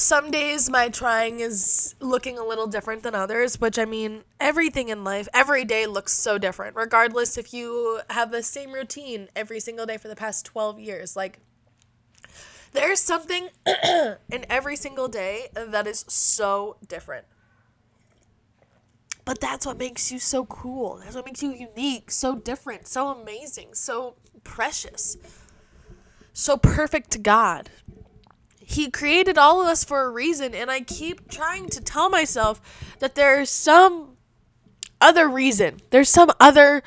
some 0.01 0.31
days 0.31 0.71
my 0.71 0.89
trying 0.89 1.41
is 1.41 1.95
looking 2.01 2.39
a 2.39 2.45
little 2.45 2.67
different 2.67 3.03
than 3.03 3.15
others, 3.15 3.61
which 3.61 3.79
I 3.79 3.85
mean, 3.85 4.25
everything 4.41 4.89
in 4.89 5.05
life, 5.05 5.29
every 5.35 5.63
day 5.65 5.87
looks 5.87 6.15
so 6.15 6.39
different, 6.39 6.75
regardless 6.75 7.37
if 7.37 7.53
you 7.53 8.01
have 8.09 8.31
the 8.31 8.43
same 8.43 8.73
routine 8.73 9.29
every 9.37 9.61
single 9.61 9.85
day 9.85 9.99
for 9.99 10.09
the 10.09 10.17
past 10.17 10.47
12 10.47 10.81
years. 10.81 11.17
Like, 11.17 11.39
there's 12.73 12.99
something 12.99 13.51
in 13.85 14.47
every 14.49 14.75
single 14.75 15.07
day 15.07 15.49
that 15.55 15.87
is 15.87 16.07
so 16.09 16.77
different. 16.89 17.27
But 19.27 19.39
that's 19.39 19.67
what 19.67 19.77
makes 19.77 20.11
you 20.11 20.19
so 20.19 20.47
cool. 20.47 21.01
That's 21.05 21.15
what 21.15 21.27
makes 21.27 21.43
you 21.43 21.53
unique, 21.53 22.11
so 22.11 22.37
different, 22.37 22.89
so 22.89 23.09
amazing, 23.09 23.75
so 23.75 24.15
precious, 24.45 25.19
so 26.33 26.57
perfect 26.57 27.11
to 27.11 27.19
God. 27.19 27.69
He 28.71 28.89
created 28.89 29.37
all 29.37 29.61
of 29.61 29.67
us 29.67 29.83
for 29.83 30.05
a 30.05 30.11
reason, 30.11 30.55
and 30.55 30.71
I 30.71 30.81
keep 30.81 31.29
trying 31.29 31.69
to 31.71 31.81
tell 31.81 32.09
myself 32.09 32.95
that 33.01 33.17
there's 33.17 33.51
some 33.51 34.17
other 35.01 35.29
reason. 35.29 35.81
There's 35.91 36.09
some 36.09 36.31
other 36.39 36.83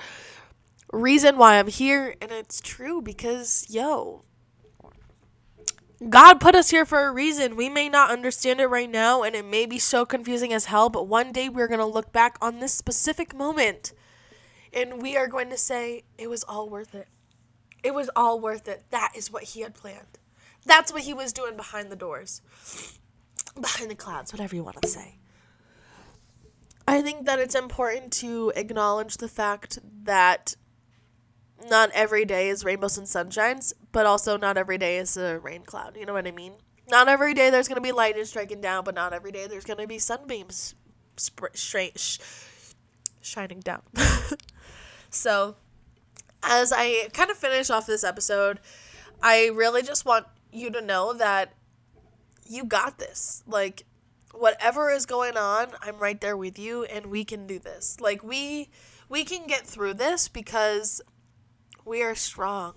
reason 0.93 1.37
why 1.37 1.59
I'm 1.59 1.67
here, 1.67 2.15
and 2.21 2.31
it's 2.31 2.61
true 2.61 3.01
because, 3.01 3.65
yo, 3.69 4.23
God 6.09 6.39
put 6.39 6.55
us 6.55 6.69
here 6.69 6.85
for 6.85 7.05
a 7.05 7.11
reason. 7.11 7.57
We 7.57 7.67
may 7.67 7.89
not 7.89 8.11
understand 8.11 8.61
it 8.61 8.67
right 8.67 8.89
now, 8.89 9.23
and 9.23 9.35
it 9.35 9.45
may 9.45 9.65
be 9.65 9.77
so 9.77 10.05
confusing 10.05 10.53
as 10.53 10.65
hell, 10.65 10.87
but 10.87 11.07
one 11.07 11.33
day 11.33 11.49
we're 11.49 11.67
going 11.67 11.79
to 11.81 11.85
look 11.85 12.13
back 12.13 12.37
on 12.41 12.59
this 12.59 12.73
specific 12.73 13.35
moment 13.35 13.91
and 14.73 15.01
we 15.01 15.15
are 15.15 15.27
going 15.27 15.49
to 15.49 15.57
say, 15.57 16.03
it 16.17 16.29
was 16.29 16.43
all 16.45 16.67
worth 16.69 16.95
it. 16.95 17.07
It 17.83 17.93
was 17.93 18.09
all 18.15 18.39
worth 18.39 18.67
it. 18.67 18.83
That 18.89 19.11
is 19.15 19.31
what 19.31 19.43
He 19.43 19.61
had 19.61 19.75
planned. 19.75 20.19
That's 20.65 20.91
what 20.93 21.03
He 21.03 21.13
was 21.13 21.33
doing 21.33 21.55
behind 21.55 21.91
the 21.91 21.95
doors, 21.95 22.41
behind 23.59 23.91
the 23.91 23.95
clouds, 23.95 24.31
whatever 24.31 24.55
you 24.55 24.63
want 24.63 24.81
to 24.81 24.87
say. 24.87 25.15
I 26.87 27.01
think 27.01 27.25
that 27.25 27.39
it's 27.39 27.55
important 27.55 28.11
to 28.13 28.51
acknowledge 28.55 29.17
the 29.17 29.27
fact 29.27 29.79
that 30.03 30.55
not 31.69 31.89
every 31.93 32.25
day 32.25 32.49
is 32.49 32.65
rainbows 32.65 32.97
and 32.97 33.07
sunshines, 33.07 33.73
but 33.91 34.05
also 34.05 34.37
not 34.37 34.57
every 34.57 34.77
day 34.77 34.97
is 34.97 35.15
a 35.15 35.39
rain 35.39 35.63
cloud. 35.63 35.95
You 35.97 36.05
know 36.05 36.13
what 36.13 36.27
I 36.27 36.31
mean? 36.31 36.53
Not 36.89 37.07
every 37.07 37.33
day 37.33 37.49
there's 37.49 37.67
going 37.67 37.77
to 37.77 37.81
be 37.81 37.93
lightning 37.93 38.25
striking 38.25 38.59
down, 38.59 38.83
but 38.83 38.95
not 38.95 39.13
every 39.13 39.31
day 39.31 39.47
there's 39.47 39.63
going 39.63 39.79
to 39.79 39.87
be 39.87 39.99
sunbeams 39.99 40.75
sp- 41.15 41.55
straight 41.55 41.97
sh- 41.97 42.19
shining 43.21 43.61
down. 43.61 43.81
so, 45.09 45.55
as 46.43 46.73
I 46.75 47.07
kind 47.13 47.31
of 47.31 47.37
finish 47.37 47.69
off 47.69 47.87
this 47.87 48.03
episode, 48.03 48.59
I 49.21 49.47
really 49.47 49.81
just 49.81 50.05
want 50.05 50.25
you 50.53 50.69
to 50.71 50.81
know 50.81 51.13
that 51.13 51.53
you 52.45 52.65
got 52.65 52.99
this. 52.99 53.43
Like, 53.47 53.85
whatever 54.33 54.89
is 54.89 55.05
going 55.05 55.37
on, 55.37 55.67
I'm 55.81 55.97
right 55.97 56.19
there 56.19 56.37
with 56.37 56.57
you, 56.59 56.83
and 56.85 57.07
we 57.07 57.23
can 57.23 57.47
do 57.47 57.59
this. 57.59 57.99
Like, 57.99 58.23
we 58.23 58.69
we 59.09 59.23
can 59.23 59.47
get 59.47 59.65
through 59.65 59.95
this 59.95 60.27
because 60.27 61.01
we 61.85 62.01
are 62.01 62.15
strong. 62.15 62.73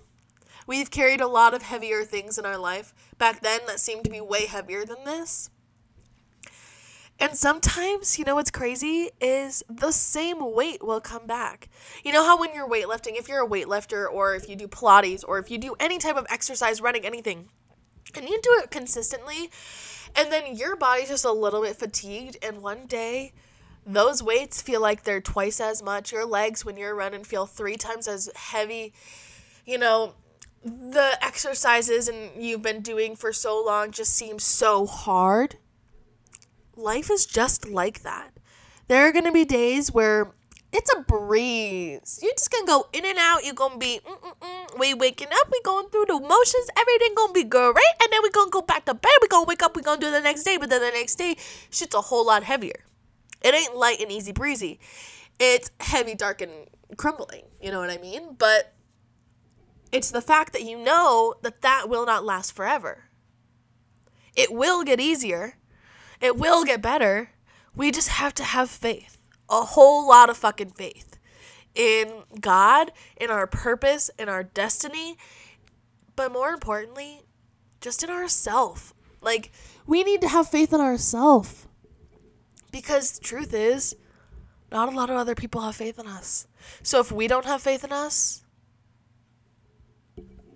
We've 0.67 0.91
carried 0.91 1.21
a 1.21 1.27
lot 1.27 1.53
of 1.53 1.61
heavier 1.61 2.03
things 2.03 2.37
in 2.37 2.45
our 2.45 2.57
life 2.57 2.93
back 3.17 3.41
then 3.41 3.61
that 3.67 3.79
seemed 3.79 4.03
to 4.03 4.09
be 4.09 4.19
way 4.19 4.45
heavier 4.45 4.85
than 4.85 5.05
this. 5.05 5.49
And 7.19 7.35
sometimes, 7.35 8.19
you 8.19 8.25
know 8.25 8.35
what's 8.35 8.51
crazy 8.51 9.09
is 9.19 9.63
the 9.67 9.91
same 9.91 10.53
weight 10.53 10.85
will 10.85 11.01
come 11.01 11.25
back. 11.25 11.69
You 12.03 12.11
know 12.11 12.23
how 12.23 12.39
when 12.39 12.53
you're 12.53 12.69
weightlifting, 12.69 13.17
if 13.17 13.27
you're 13.27 13.43
a 13.43 13.47
weightlifter 13.47 14.05
or 14.07 14.35
if 14.35 14.47
you 14.47 14.55
do 14.55 14.67
Pilates 14.67 15.23
or 15.27 15.39
if 15.39 15.49
you 15.49 15.57
do 15.57 15.75
any 15.79 15.97
type 15.97 16.15
of 16.15 16.27
exercise, 16.29 16.79
running, 16.79 17.05
anything, 17.05 17.49
and 18.15 18.27
you 18.27 18.39
do 18.41 18.59
it 18.63 18.71
consistently, 18.71 19.49
and 20.15 20.31
then 20.31 20.55
your 20.55 20.75
body's 20.75 21.09
just 21.09 21.25
a 21.25 21.31
little 21.31 21.61
bit 21.61 21.75
fatigued, 21.75 22.37
and 22.41 22.61
one 22.61 22.85
day 22.85 23.33
those 23.85 24.21
weights 24.21 24.61
feel 24.61 24.81
like 24.81 25.03
they're 25.03 25.21
twice 25.21 25.61
as 25.61 25.81
much. 25.81 26.11
Your 26.11 26.25
legs, 26.25 26.65
when 26.65 26.75
you're 26.75 26.93
running, 26.93 27.23
feel 27.23 27.45
three 27.45 27.77
times 27.77 28.07
as 28.07 28.29
heavy. 28.35 28.93
You 29.65 29.77
know, 29.77 30.13
the 30.63 31.17
exercises 31.21 32.09
and 32.09 32.31
you've 32.37 32.61
been 32.61 32.81
doing 32.81 33.15
for 33.15 33.31
so 33.31 33.63
long 33.63 33.91
just 33.91 34.13
seem 34.13 34.39
so 34.39 34.85
hard. 34.85 35.55
Life 36.75 37.09
is 37.09 37.25
just 37.25 37.69
like 37.69 38.01
that. 38.03 38.31
There 38.87 39.07
are 39.07 39.11
going 39.13 39.25
to 39.25 39.31
be 39.31 39.45
days 39.45 39.91
where 39.93 40.33
it's 40.73 40.91
a 40.93 41.01
breeze. 41.01 42.19
You're 42.21 42.33
just 42.33 42.51
gonna 42.51 42.65
go 42.65 42.87
in 42.93 43.05
and 43.05 43.17
out. 43.17 43.45
You're 43.45 43.53
gonna 43.53 43.77
be, 43.77 43.99
we 44.77 44.93
waking 44.93 45.29
up, 45.31 45.49
we 45.51 45.61
going 45.63 45.89
through 45.89 46.05
the 46.07 46.19
motions. 46.19 46.69
Everything 46.77 47.15
gonna 47.15 47.33
be 47.33 47.43
great, 47.43 47.75
and 48.01 48.11
then 48.11 48.21
we 48.23 48.29
gonna 48.31 48.51
go 48.51 48.61
back 48.61 48.85
to 48.85 48.93
bed. 48.93 49.11
We 49.21 49.27
gonna 49.27 49.45
wake 49.45 49.63
up. 49.63 49.75
We 49.75 49.81
gonna 49.81 50.01
do 50.01 50.11
the 50.11 50.21
next 50.21 50.43
day, 50.43 50.57
but 50.57 50.69
then 50.69 50.81
the 50.81 50.91
next 50.91 51.15
day, 51.15 51.37
shit's 51.69 51.95
a 51.95 52.01
whole 52.01 52.25
lot 52.25 52.43
heavier. 52.43 52.83
It 53.41 53.53
ain't 53.53 53.75
light 53.75 53.99
and 54.01 54.11
easy 54.11 54.31
breezy. 54.31 54.79
It's 55.39 55.71
heavy, 55.79 56.15
dark, 56.15 56.41
and 56.41 56.51
crumbling. 56.97 57.43
You 57.61 57.71
know 57.71 57.79
what 57.79 57.89
I 57.89 57.97
mean? 57.97 58.35
But 58.37 58.73
It's 59.91 60.11
the 60.11 60.21
fact 60.21 60.53
that 60.53 60.63
you 60.63 60.77
know 60.77 61.35
that 61.41 61.61
that 61.61 61.87
will 61.89 62.05
not 62.05 62.25
last 62.25 62.51
forever. 62.53 63.05
It 64.35 64.51
will 64.51 64.83
get 64.83 64.99
easier. 64.99 65.57
It 66.21 66.37
will 66.37 66.63
get 66.65 66.81
better. 66.81 67.31
We 67.75 67.91
just 67.91 68.09
have 68.09 68.33
to 68.35 68.43
have 68.43 68.69
faith. 68.69 69.16
A 69.49 69.61
whole 69.61 70.07
lot 70.07 70.29
of 70.29 70.37
fucking 70.37 70.71
faith 70.71 71.17
in 71.73 72.23
God, 72.41 72.91
in 73.15 73.29
our 73.29 73.47
purpose, 73.47 74.09
in 74.17 74.29
our 74.29 74.43
destiny, 74.43 75.17
but 76.15 76.31
more 76.31 76.49
importantly, 76.49 77.21
just 77.79 78.03
in 78.03 78.09
ourself. 78.09 78.93
Like 79.21 79.51
we 79.85 80.03
need 80.03 80.21
to 80.21 80.27
have 80.27 80.49
faith 80.49 80.73
in 80.73 80.81
ourself. 80.81 81.67
Because 82.71 83.19
truth 83.19 83.53
is, 83.53 83.95
not 84.71 84.91
a 84.91 84.95
lot 84.95 85.09
of 85.09 85.15
other 85.15 85.35
people 85.35 85.61
have 85.61 85.75
faith 85.75 85.97
in 85.97 86.07
us. 86.07 86.47
So 86.83 86.99
if 86.99 87.11
we 87.11 87.27
don't 87.27 87.45
have 87.45 87.61
faith 87.61 87.83
in 87.83 87.91
us, 87.91 88.43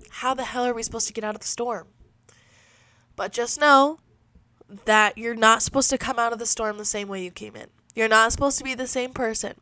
how 0.09 0.33
the 0.33 0.43
hell 0.43 0.65
are 0.65 0.73
we 0.73 0.83
supposed 0.83 1.07
to 1.07 1.13
get 1.13 1.23
out 1.23 1.35
of 1.35 1.41
the 1.41 1.47
storm? 1.47 1.87
But 3.15 3.31
just 3.31 3.59
know 3.59 3.99
that 4.85 5.17
you're 5.17 5.35
not 5.35 5.61
supposed 5.61 5.89
to 5.89 5.97
come 5.97 6.19
out 6.19 6.33
of 6.33 6.39
the 6.39 6.45
storm 6.45 6.77
the 6.77 6.85
same 6.85 7.07
way 7.07 7.23
you 7.23 7.31
came 7.31 7.55
in. 7.55 7.67
You're 7.95 8.07
not 8.07 8.31
supposed 8.31 8.57
to 8.57 8.63
be 8.63 8.75
the 8.75 8.87
same 8.87 9.11
person. 9.11 9.55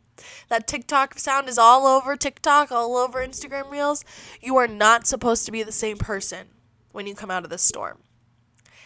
That 0.49 0.67
TikTok 0.67 1.17
sound 1.17 1.47
is 1.47 1.57
all 1.57 1.87
over 1.87 2.15
TikTok, 2.15 2.71
all 2.71 2.97
over 2.97 3.25
Instagram 3.25 3.71
Reels. 3.71 4.03
You 4.41 4.57
are 4.57 4.67
not 4.67 5.07
supposed 5.07 5.45
to 5.45 5.51
be 5.51 5.63
the 5.63 5.71
same 5.71 5.97
person 5.97 6.47
when 6.91 7.07
you 7.07 7.15
come 7.15 7.31
out 7.31 7.43
of 7.43 7.49
this 7.49 7.61
storm. 7.61 7.99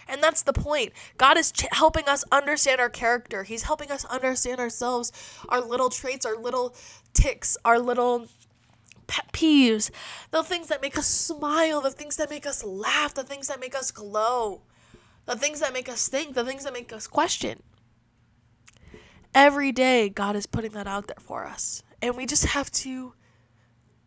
And 0.07 0.21
that's 0.21 0.41
the 0.41 0.53
point. 0.53 0.91
God 1.17 1.37
is 1.37 1.51
ch- 1.51 1.65
helping 1.71 2.07
us 2.07 2.23
understand 2.31 2.81
our 2.81 2.89
character. 2.89 3.43
He's 3.43 3.63
helping 3.63 3.89
us 3.89 4.05
understand 4.05 4.59
ourselves, 4.59 5.11
our 5.49 5.61
little 5.61 5.89
traits, 5.89 6.25
our 6.25 6.35
little 6.35 6.75
ticks, 7.13 7.57
our 7.63 7.79
little 7.79 8.27
pet 9.07 9.31
peeves, 9.31 9.91
the 10.31 10.43
things 10.43 10.67
that 10.67 10.81
make 10.81 10.97
us 10.97 11.07
smile, 11.07 11.81
the 11.81 11.91
things 11.91 12.17
that 12.17 12.29
make 12.29 12.45
us 12.45 12.63
laugh, 12.63 13.13
the 13.13 13.23
things 13.23 13.47
that 13.47 13.59
make 13.59 13.75
us 13.75 13.91
glow, 13.91 14.61
the 15.25 15.37
things 15.37 15.61
that 15.61 15.73
make 15.73 15.87
us 15.87 16.07
think, 16.07 16.35
the 16.35 16.43
things 16.43 16.63
that 16.63 16.73
make 16.73 16.91
us 16.91 17.07
question. 17.07 17.61
Every 19.35 19.71
day, 19.71 20.09
God 20.09 20.35
is 20.35 20.45
putting 20.45 20.71
that 20.71 20.87
out 20.87 21.07
there 21.07 21.15
for 21.19 21.45
us. 21.45 21.83
And 22.01 22.15
we 22.15 22.25
just 22.25 22.45
have 22.45 22.71
to 22.71 23.13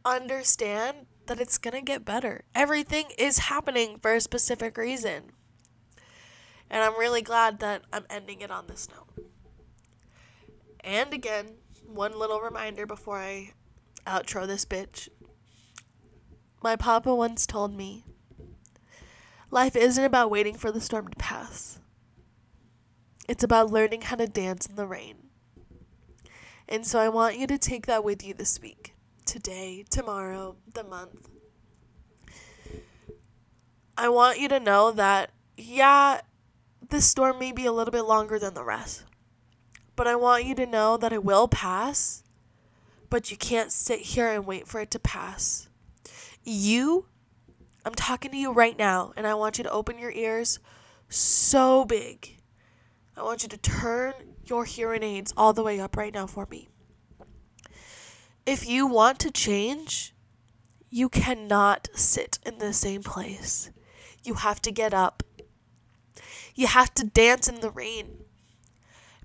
understand 0.05 1.07
that 1.27 1.41
it's 1.41 1.59
going 1.59 1.75
to 1.75 1.83
get 1.83 2.05
better. 2.05 2.45
Everything 2.55 3.07
is 3.19 3.39
happening 3.39 3.99
for 3.99 4.15
a 4.15 4.21
specific 4.21 4.77
reason. 4.77 5.33
And 6.71 6.83
I'm 6.83 6.99
really 6.99 7.23
glad 7.23 7.59
that 7.61 7.83
I'm 7.93 8.05
ending 8.09 8.41
it 8.41 8.51
on 8.51 8.67
this 8.67 8.89
note. 8.89 9.27
And 10.81 11.13
again, 11.13 11.55
one 11.87 12.19
little 12.19 12.41
reminder 12.41 12.87
before 12.87 13.19
I 13.19 13.53
outro 14.07 14.47
this 14.47 14.65
bitch. 14.65 15.09
My 16.63 16.77
papa 16.77 17.15
once 17.15 17.47
told 17.47 17.75
me 17.75 18.05
life 19.51 19.75
isn't 19.77 20.03
about 20.03 20.31
waiting 20.31 20.57
for 20.57 20.71
the 20.71 20.81
storm 20.81 21.09
to 21.09 21.17
pass, 21.17 21.81
it's 23.29 23.45
about 23.45 23.71
learning 23.71 24.03
how 24.03 24.17
to 24.17 24.27
dance 24.27 24.67
in 24.67 24.77
the 24.77 24.87
rain. 24.87 25.17
And 26.69 26.87
so 26.87 26.99
I 26.99 27.09
want 27.09 27.39
you 27.39 27.47
to 27.47 27.59
take 27.59 27.87
that 27.87 28.05
with 28.05 28.25
you 28.25 28.35
this 28.35 28.61
week, 28.61 28.95
today, 29.25 29.85
tomorrow, 29.89 30.57
the 30.75 30.85
month. 30.85 31.29
I 33.97 34.09
want 34.09 34.41
you 34.41 34.49
to 34.49 34.61
know 34.61 34.91
that, 34.93 35.31
yeah, 35.57 36.21
this 36.89 37.07
storm 37.07 37.39
may 37.39 37.53
be 37.53 37.67
a 37.67 37.73
little 37.73 37.93
bit 37.93 38.03
longer 38.03 38.39
than 38.39 38.55
the 38.55 38.65
rest. 38.65 39.05
But 39.95 40.07
I 40.07 40.17
want 40.17 40.45
you 40.45 40.55
to 40.57 40.67
know 40.67 40.97
that 40.97 41.13
it 41.13 41.25
will 41.25 41.49
pass, 41.49 42.23
but 43.09 43.31
you 43.31 43.37
can't 43.37 43.73
sit 43.73 44.01
here 44.01 44.29
and 44.29 44.45
wait 44.45 44.69
for 44.69 44.81
it 44.81 44.91
to 44.91 44.99
pass. 44.99 45.69
You, 46.45 47.07
I'm 47.85 47.95
talking 47.95 48.31
to 48.33 48.37
you 48.37 48.53
right 48.53 48.79
now, 48.79 49.13
and 49.17 49.27
I 49.27 49.35
want 49.35 49.57
you 49.57 49.65
to 49.65 49.71
open 49.71 49.99
your 49.99 50.11
ears 50.11 50.59
so 51.09 51.85
big. 51.85 52.36
I 53.17 53.23
want 53.23 53.43
you 53.43 53.49
to 53.49 53.57
turn 53.57 54.15
your 54.45 54.65
hearing 54.65 55.03
aids 55.03 55.33
all 55.37 55.53
the 55.53 55.63
way 55.63 55.81
up 55.81 55.97
right 55.97 56.13
now 56.13 56.27
for 56.27 56.47
me. 56.51 56.69
If 58.45 58.69
you 58.69 58.87
want 58.87 59.19
to 59.21 59.31
change, 59.31 60.15
you 60.91 61.09
cannot 61.09 61.89
sit 61.95 62.39
in 62.45 62.59
the 62.59 62.73
same 62.73 63.03
place. 63.03 63.71
You 64.23 64.35
have 64.35 64.61
to 64.63 64.71
get 64.71 64.93
up 64.93 65.23
you 66.57 66.67
have 66.67 66.93
to 66.95 67.05
dance 67.05 67.47
in 67.49 67.61
the 67.61 67.71
rain 67.71 68.25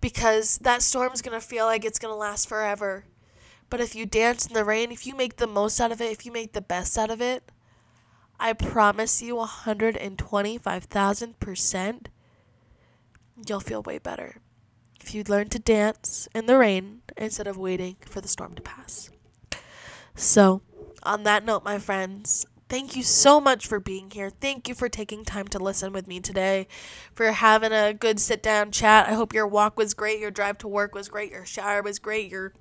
because 0.02 0.60
that 0.60 0.84
storm's 0.84 1.22
going 1.22 1.39
to 1.39 1.46
feel 1.46 1.66
like 1.66 1.86
it's 1.86 1.98
going 1.98 2.14
to 2.14 2.18
last 2.18 2.50
forever. 2.50 3.06
But 3.70 3.80
if 3.80 3.96
you 3.96 4.06
dance 4.06 4.46
in 4.46 4.54
the 4.54 4.66
rain, 4.66 4.92
if 4.92 5.08
you 5.08 5.16
make 5.16 5.38
the 5.38 5.48
most 5.48 5.80
out 5.80 5.94
of 5.94 6.02
it, 6.02 6.12
if 6.12 6.26
you 6.26 6.34
make 6.34 6.52
the 6.52 6.62
best 6.62 6.98
out 6.98 7.10
of 7.10 7.22
it, 7.22 7.50
I 8.38 8.52
promise 8.52 9.22
you 9.22 9.36
125,000% 9.36 12.06
you'll 13.48 13.60
feel 13.60 13.82
way 13.82 13.98
better 13.98 14.38
if 15.00 15.16
you 15.16 15.24
learn 15.24 15.50
to 15.50 15.60
dance 15.60 16.28
in 16.36 16.46
the 16.46 16.58
rain 16.58 17.02
instead 17.18 17.48
of 17.48 17.58
waiting 17.58 17.98
for 18.06 18.22
the 18.22 18.28
storm 18.28 18.54
to 18.56 18.62
pass. 18.62 19.10
So, 20.16 20.62
on 21.04 21.24
that 21.24 21.44
note, 21.44 21.64
my 21.64 21.80
friends, 21.80 22.46
Thank 22.72 22.96
you 22.96 23.04
so 23.04 23.42
much 23.42 23.68
for 23.68 23.82
being 23.82 24.10
here. 24.12 24.30
Thank 24.30 24.70
you 24.70 24.76
for 24.76 24.88
taking 24.88 25.26
time 25.26 25.46
to 25.50 25.60
listen 25.60 25.92
with 25.92 26.08
me 26.08 26.22
today, 26.22 26.70
for 27.14 27.30
having 27.34 27.74
a 27.74 27.94
good 27.94 28.18
sit 28.18 28.42
down 28.42 28.72
chat. 28.72 29.10
I 29.10 29.14
hope 29.14 29.34
your 29.34 29.46
walk 29.46 29.78
was 29.78 29.94
great, 29.94 30.22
your 30.22 30.32
drive 30.32 30.58
to 30.60 30.70
work 30.70 30.96
was 30.96 31.10
great, 31.10 31.32
your 31.32 31.44
shower 31.44 31.82
was 31.82 32.00
great, 32.00 32.32
your 32.32 32.54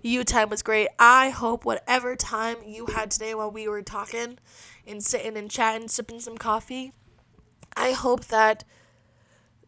you 0.00 0.22
time 0.22 0.48
was 0.48 0.62
great. 0.62 0.90
I 1.00 1.30
hope 1.30 1.64
whatever 1.64 2.14
time 2.14 2.58
you 2.64 2.86
had 2.86 3.10
today 3.10 3.34
while 3.34 3.50
we 3.50 3.66
were 3.66 3.82
talking 3.82 4.38
and 4.86 5.02
sitting 5.02 5.36
and 5.36 5.50
chatting, 5.50 5.88
sipping 5.88 6.20
some 6.20 6.38
coffee, 6.38 6.92
I 7.76 7.90
hope 7.90 8.26
that 8.26 8.62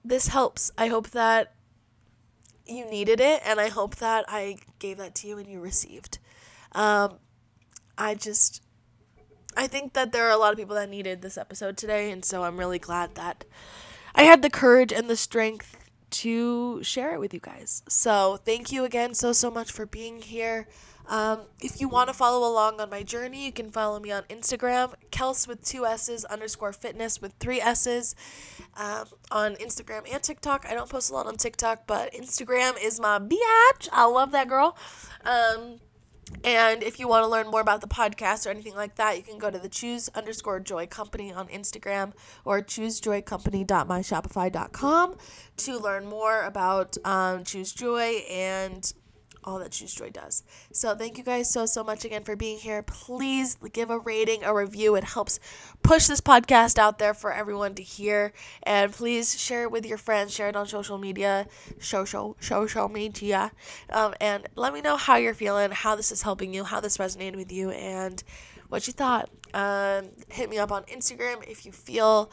this 0.04 0.28
helps. 0.28 0.70
I 0.76 0.88
hope 0.88 1.10
that 1.10 1.54
you 2.66 2.84
needed 2.88 3.20
it, 3.20 3.42
and 3.44 3.60
I 3.60 3.68
hope 3.68 3.96
that 3.96 4.24
I 4.28 4.56
gave 4.78 4.98
that 4.98 5.14
to 5.16 5.28
you 5.28 5.38
and 5.38 5.48
you 5.48 5.60
received. 5.60 6.18
Um, 6.72 7.18
I 7.98 8.14
just 8.14 8.62
I 9.56 9.66
think 9.66 9.94
that 9.94 10.12
there 10.12 10.26
are 10.26 10.30
a 10.30 10.36
lot 10.36 10.52
of 10.52 10.58
people 10.58 10.76
that 10.76 10.88
needed 10.88 11.22
this 11.22 11.36
episode 11.36 11.76
today, 11.76 12.10
and 12.10 12.24
so 12.24 12.44
I'm 12.44 12.58
really 12.58 12.78
glad 12.78 13.14
that 13.16 13.44
I 14.14 14.22
had 14.22 14.42
the 14.42 14.50
courage 14.50 14.92
and 14.92 15.08
the 15.08 15.16
strength 15.16 15.76
to 16.10 16.82
share 16.82 17.14
it 17.14 17.20
with 17.20 17.34
you 17.34 17.40
guys. 17.40 17.82
So, 17.88 18.38
thank 18.44 18.72
you 18.72 18.84
again 18.84 19.14
so, 19.14 19.32
so 19.32 19.50
much 19.50 19.70
for 19.70 19.86
being 19.86 20.22
here. 20.22 20.68
Um, 21.10 21.40
if 21.60 21.80
you 21.80 21.88
want 21.88 22.08
to 22.08 22.14
follow 22.14 22.48
along 22.48 22.80
on 22.80 22.88
my 22.88 23.02
journey, 23.02 23.44
you 23.44 23.52
can 23.52 23.72
follow 23.72 23.98
me 23.98 24.12
on 24.12 24.22
Instagram, 24.30 24.94
Kels 25.10 25.48
with 25.48 25.64
two 25.64 25.84
S's 25.84 26.24
underscore 26.24 26.72
fitness 26.72 27.20
with 27.20 27.32
three 27.40 27.60
S's 27.60 28.14
um, 28.76 29.06
on 29.32 29.56
Instagram 29.56 30.02
and 30.10 30.22
TikTok. 30.22 30.64
I 30.68 30.74
don't 30.74 30.88
post 30.88 31.10
a 31.10 31.14
lot 31.14 31.26
on 31.26 31.36
TikTok, 31.36 31.88
but 31.88 32.14
Instagram 32.14 32.80
is 32.80 33.00
my 33.00 33.18
biatch. 33.18 33.88
I 33.92 34.06
love 34.06 34.30
that 34.30 34.48
girl. 34.48 34.76
Um, 35.24 35.80
and 36.44 36.84
if 36.84 37.00
you 37.00 37.08
want 37.08 37.24
to 37.24 37.28
learn 37.28 37.48
more 37.48 37.60
about 37.60 37.80
the 37.80 37.88
podcast 37.88 38.46
or 38.46 38.50
anything 38.50 38.76
like 38.76 38.94
that, 38.94 39.16
you 39.16 39.24
can 39.24 39.38
go 39.38 39.50
to 39.50 39.58
the 39.58 39.68
choose 39.68 40.08
underscore 40.14 40.60
joy 40.60 40.86
company 40.86 41.32
on 41.32 41.48
Instagram 41.48 42.12
or 42.44 42.62
choosejoycompany.myshopify.com 42.62 45.16
to 45.56 45.78
learn 45.78 46.06
more 46.06 46.44
about 46.44 46.96
um, 47.04 47.42
Choose 47.42 47.72
Joy 47.72 48.22
and 48.30 48.92
all 49.44 49.58
that 49.58 49.72
Choose 49.72 49.94
Joy 49.94 50.10
does. 50.10 50.42
So 50.72 50.94
thank 50.94 51.18
you 51.18 51.24
guys 51.24 51.52
so 51.52 51.66
so 51.66 51.82
much 51.82 52.04
again 52.04 52.24
for 52.24 52.36
being 52.36 52.58
here. 52.58 52.82
Please 52.82 53.56
give 53.72 53.90
a 53.90 53.98
rating, 53.98 54.44
a 54.44 54.54
review. 54.54 54.94
It 54.96 55.04
helps 55.04 55.40
push 55.82 56.06
this 56.06 56.20
podcast 56.20 56.78
out 56.78 56.98
there 56.98 57.14
for 57.14 57.32
everyone 57.32 57.74
to 57.74 57.82
hear. 57.82 58.32
And 58.62 58.92
please 58.92 59.38
share 59.40 59.62
it 59.64 59.70
with 59.70 59.86
your 59.86 59.98
friends. 59.98 60.32
Share 60.34 60.48
it 60.48 60.56
on 60.56 60.66
social 60.66 60.98
media, 60.98 61.46
social 61.78 62.36
social 62.40 62.88
media, 62.88 63.52
um, 63.90 64.14
and 64.20 64.48
let 64.56 64.72
me 64.74 64.80
know 64.80 64.96
how 64.96 65.16
you're 65.16 65.34
feeling, 65.34 65.70
how 65.70 65.96
this 65.96 66.12
is 66.12 66.22
helping 66.22 66.52
you, 66.54 66.64
how 66.64 66.80
this 66.80 66.98
resonated 66.98 67.36
with 67.36 67.52
you, 67.52 67.70
and 67.70 68.22
what 68.68 68.86
you 68.86 68.92
thought. 68.92 69.28
Um, 69.52 70.10
hit 70.28 70.48
me 70.48 70.58
up 70.58 70.70
on 70.70 70.84
Instagram 70.84 71.46
if 71.48 71.66
you 71.66 71.72
feel 71.72 72.30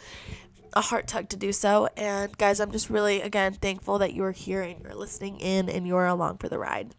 a 0.78 0.82
heart 0.82 1.08
tug 1.08 1.28
to 1.30 1.38
do 1.38 1.52
so. 1.52 1.90
And 1.98 2.38
guys, 2.38 2.60
I'm 2.60 2.72
just 2.72 2.90
really, 2.90 3.22
again, 3.22 3.54
thankful 3.54 3.98
that 3.98 4.14
you 4.14 4.24
are 4.24 4.32
here 4.32 4.62
and 4.62 4.80
you're 4.82 4.94
listening 4.94 5.40
in 5.40 5.70
and 5.70 5.88
you're 5.88 6.06
along 6.06 6.38
for 6.38 6.50
the 6.50 6.60
ride. 6.60 6.94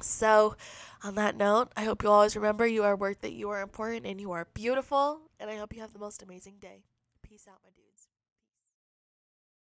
So, 0.00 0.56
on 1.04 1.14
that 1.16 1.36
note, 1.36 1.70
I 1.76 1.84
hope 1.84 2.02
you 2.02 2.08
always 2.08 2.34
remember 2.34 2.66
you 2.66 2.82
are 2.84 2.96
worth 2.96 3.22
it, 3.22 3.32
you 3.32 3.50
are 3.50 3.60
important, 3.60 4.06
and 4.06 4.18
you 4.18 4.32
are 4.32 4.48
beautiful. 4.54 5.20
And 5.38 5.50
I 5.50 5.56
hope 5.56 5.74
you 5.74 5.82
have 5.82 5.92
the 5.92 5.98
most 5.98 6.22
amazing 6.22 6.56
day. 6.60 6.84
Peace 7.22 7.46
out, 7.46 7.58
my 7.62 7.70
dudes. 7.76 7.89